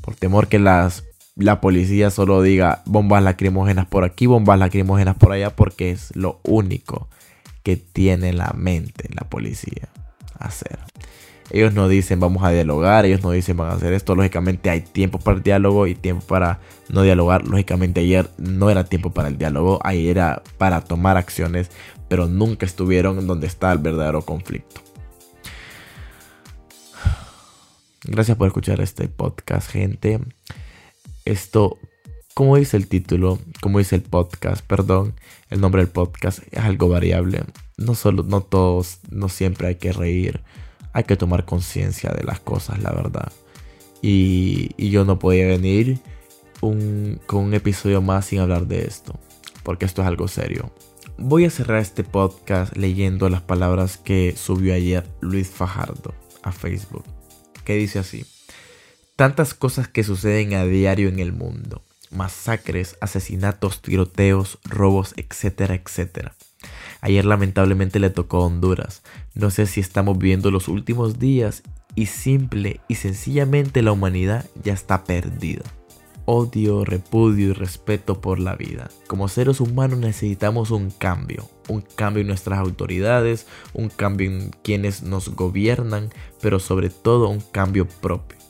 Por 0.00 0.14
temor 0.14 0.48
que 0.48 0.58
las, 0.58 1.04
la 1.36 1.60
policía 1.60 2.10
solo 2.10 2.42
diga 2.42 2.82
bombas 2.86 3.22
lacrimógenas 3.22 3.86
por 3.86 4.04
aquí, 4.04 4.26
bombas 4.26 4.58
lacrimógenas 4.58 5.16
por 5.16 5.32
allá, 5.32 5.50
porque 5.50 5.90
es 5.90 6.14
lo 6.14 6.40
único 6.44 7.08
que 7.62 7.76
tiene 7.76 8.32
la 8.32 8.52
mente 8.56 9.08
la 9.14 9.28
policía 9.28 9.88
hacer. 10.38 10.78
Ellos 11.50 11.74
no 11.74 11.88
dicen 11.88 12.20
vamos 12.20 12.42
a 12.42 12.50
dialogar, 12.50 13.04
ellos 13.04 13.22
no 13.22 13.30
dicen 13.30 13.56
van 13.56 13.70
a 13.70 13.74
hacer 13.74 13.92
esto. 13.92 14.14
Lógicamente 14.14 14.70
hay 14.70 14.80
tiempo 14.80 15.18
para 15.18 15.36
el 15.36 15.42
diálogo 15.42 15.86
y 15.86 15.94
tiempo 15.94 16.24
para 16.26 16.60
no 16.88 17.02
dialogar. 17.02 17.46
Lógicamente 17.46 18.00
ayer 18.00 18.30
no 18.38 18.70
era 18.70 18.84
tiempo 18.84 19.10
para 19.10 19.28
el 19.28 19.36
diálogo, 19.36 19.80
ayer 19.84 20.16
era 20.16 20.42
para 20.56 20.82
tomar 20.82 21.16
acciones, 21.16 21.70
pero 22.08 22.26
nunca 22.26 22.64
estuvieron 22.64 23.26
donde 23.26 23.46
está 23.46 23.72
el 23.72 23.78
verdadero 23.78 24.22
conflicto. 24.22 24.80
Gracias 28.04 28.36
por 28.36 28.46
escuchar 28.46 28.80
este 28.80 29.08
podcast, 29.08 29.70
gente. 29.70 30.20
Esto, 31.24 31.78
como 32.34 32.56
dice 32.56 32.76
el 32.76 32.88
título, 32.88 33.38
como 33.60 33.78
dice 33.78 33.96
el 33.96 34.02
podcast, 34.02 34.64
perdón, 34.64 35.14
el 35.50 35.60
nombre 35.60 35.82
del 35.82 35.90
podcast 35.90 36.40
es 36.50 36.60
algo 36.60 36.88
variable. 36.88 37.44
No 37.76 37.94
solo, 37.94 38.22
no 38.22 38.40
todos, 38.42 38.98
no 39.10 39.28
siempre 39.28 39.68
hay 39.68 39.74
que 39.76 39.92
reír 39.92 40.42
hay 40.94 41.04
que 41.04 41.16
tomar 41.16 41.44
conciencia 41.44 42.10
de 42.10 42.24
las 42.24 42.40
cosas, 42.40 42.78
la 42.78 42.92
verdad. 42.92 43.30
Y, 44.00 44.90
yo 44.90 45.04
no 45.04 45.18
podía 45.18 45.46
venir 45.46 45.98
con 46.60 47.18
un 47.44 47.54
episodio 47.54 48.00
más 48.00 48.26
sin 48.26 48.38
hablar 48.38 48.66
de 48.66 48.86
esto, 48.86 49.18
porque 49.64 49.84
esto 49.84 50.00
es 50.00 50.08
algo 50.08 50.28
serio. 50.28 50.72
Voy 51.18 51.44
a 51.44 51.50
cerrar 51.50 51.80
este 51.80 52.04
podcast 52.04 52.76
leyendo 52.76 53.28
las 53.28 53.42
palabras 53.42 53.98
que 53.98 54.34
subió 54.36 54.72
ayer 54.72 55.04
Luis 55.20 55.48
Fajardo 55.48 56.14
a 56.42 56.52
Facebook, 56.52 57.04
que 57.64 57.74
dice 57.74 57.98
así. 57.98 58.24
Tantas 59.16 59.54
cosas 59.54 59.86
que 59.86 60.02
suceden 60.02 60.54
a 60.54 60.64
diario 60.64 61.08
en 61.08 61.20
el 61.20 61.32
mundo. 61.32 61.82
Masacres, 62.10 62.98
asesinatos, 63.00 63.80
tiroteos, 63.80 64.58
robos, 64.64 65.14
etcétera, 65.16 65.76
etcétera. 65.76 66.34
Ayer 67.00 67.24
lamentablemente 67.24 68.00
le 68.00 68.10
tocó 68.10 68.38
a 68.38 68.46
Honduras. 68.46 69.02
No 69.34 69.50
sé 69.50 69.66
si 69.66 69.78
estamos 69.78 70.18
viviendo 70.18 70.50
los 70.50 70.66
últimos 70.66 71.20
días 71.20 71.62
y 71.94 72.06
simple 72.06 72.80
y 72.88 72.96
sencillamente 72.96 73.82
la 73.82 73.92
humanidad 73.92 74.46
ya 74.64 74.72
está 74.72 75.04
perdida. 75.04 75.62
Odio, 76.24 76.84
repudio 76.84 77.50
y 77.50 77.52
respeto 77.52 78.20
por 78.20 78.40
la 78.40 78.56
vida. 78.56 78.90
Como 79.06 79.28
seres 79.28 79.60
humanos 79.60 80.00
necesitamos 80.00 80.72
un 80.72 80.90
cambio, 80.90 81.48
un 81.68 81.82
cambio 81.82 82.22
en 82.22 82.26
nuestras 82.26 82.58
autoridades, 82.58 83.46
un 83.74 83.90
cambio 83.90 84.28
en 84.28 84.50
quienes 84.64 85.04
nos 85.04 85.28
gobiernan, 85.28 86.10
pero 86.40 86.58
sobre 86.58 86.90
todo 86.90 87.28
un 87.28 87.40
cambio 87.52 87.86
propio. 87.86 88.43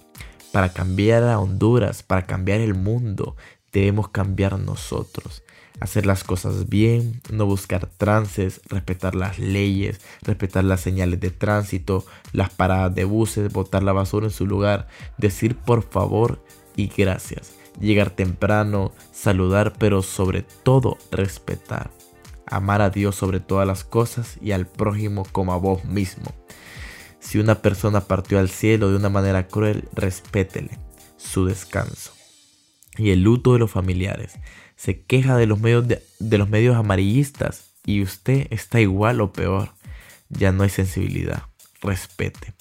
Para 0.55 0.73
cambiar 0.73 1.25
a 1.25 1.39
Honduras, 1.41 2.03
para 2.03 2.27
cambiar 2.27 2.61
el 2.61 2.75
mundo, 2.75 3.37
debemos 3.73 4.09
cambiar 4.09 4.59
nosotros 4.59 5.43
hacer 5.81 6.07
las 6.07 6.23
cosas 6.25 6.69
bien, 6.69 7.21
no 7.31 7.47
buscar 7.47 7.87
trances, 7.87 8.61
respetar 8.69 9.15
las 9.15 9.39
leyes, 9.39 10.01
respetar 10.23 10.65
las 10.65 10.81
señales 10.81 11.21
de 11.21 11.31
tránsito, 11.31 12.05
las 12.33 12.51
paradas 12.51 12.95
de 12.95 13.05
buses, 13.05 13.53
botar 13.53 13.83
la 13.83 13.93
basura 13.93 14.27
en 14.27 14.33
su 14.33 14.47
lugar, 14.47 14.87
decir 15.19 15.57
por 15.57 15.83
favor 15.83 16.43
y 16.77 16.87
gracias, 16.87 17.55
llegar 17.81 18.11
temprano, 18.11 18.93
saludar, 19.13 19.75
pero 19.79 20.03
sobre 20.03 20.43
todo 20.63 20.97
respetar. 21.11 21.91
Amar 22.47 22.83
a 22.83 22.91
Dios 22.91 23.17
sobre 23.17 23.41
todas 23.41 23.67
las 23.67 23.85
cosas 23.85 24.39
y 24.41 24.53
al 24.53 24.67
prójimo 24.67 25.27
como 25.33 25.53
a 25.53 25.57
vos 25.57 25.85
mismo. 25.85 26.44
Si 27.25 27.39
una 27.39 27.63
persona 27.63 28.03
partió 28.03 28.39
al 28.39 28.51
cielo 28.51 28.91
de 28.91 28.97
una 28.97 29.09
manera 29.09 29.49
cruel, 29.49 29.89
respétele 29.95 30.79
su 31.17 31.47
descanso. 31.47 32.13
Y 32.99 33.11
el 33.11 33.23
luto 33.23 33.55
de 33.55 33.59
los 33.59 33.71
familiares 33.71 34.39
se 34.77 35.03
queja 35.03 35.37
de 35.37 35.47
los 35.47 35.59
medios, 35.59 35.89
de, 35.89 36.39
los 36.39 36.49
medios 36.51 36.77
amarillistas 36.77 37.71
y 37.87 38.03
usted 38.03 38.47
está 38.51 38.81
igual 38.81 39.21
o 39.23 39.33
peor. 39.33 39.71
Ya 40.29 40.53
no 40.53 40.65
hay 40.65 40.69
sensibilidad. 40.69 41.45
Respete. 41.81 42.53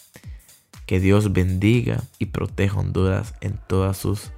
Que 0.85 0.99
Dios 0.99 1.33
bendiga 1.33 2.01
y 2.17 2.27
proteja 2.27 2.79
Honduras 2.79 3.35
en 3.41 3.59
todas 3.67 3.97
sus 3.97 4.31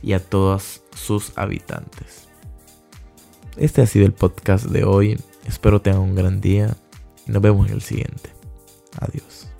y 0.00 0.12
a 0.14 0.20
todos 0.20 0.82
sus 0.94 1.36
habitantes. 1.36 2.28
Este 3.56 3.82
ha 3.82 3.86
sido 3.86 4.06
el 4.06 4.12
podcast 4.12 4.66
de 4.66 4.84
hoy. 4.84 5.20
Espero 5.44 5.82
tengan 5.82 6.02
un 6.02 6.14
gran 6.14 6.40
día. 6.40 6.76
Nos 7.26 7.42
vemos 7.42 7.66
en 7.66 7.74
el 7.74 7.82
siguiente. 7.82 8.30
Adiós. 8.98 9.51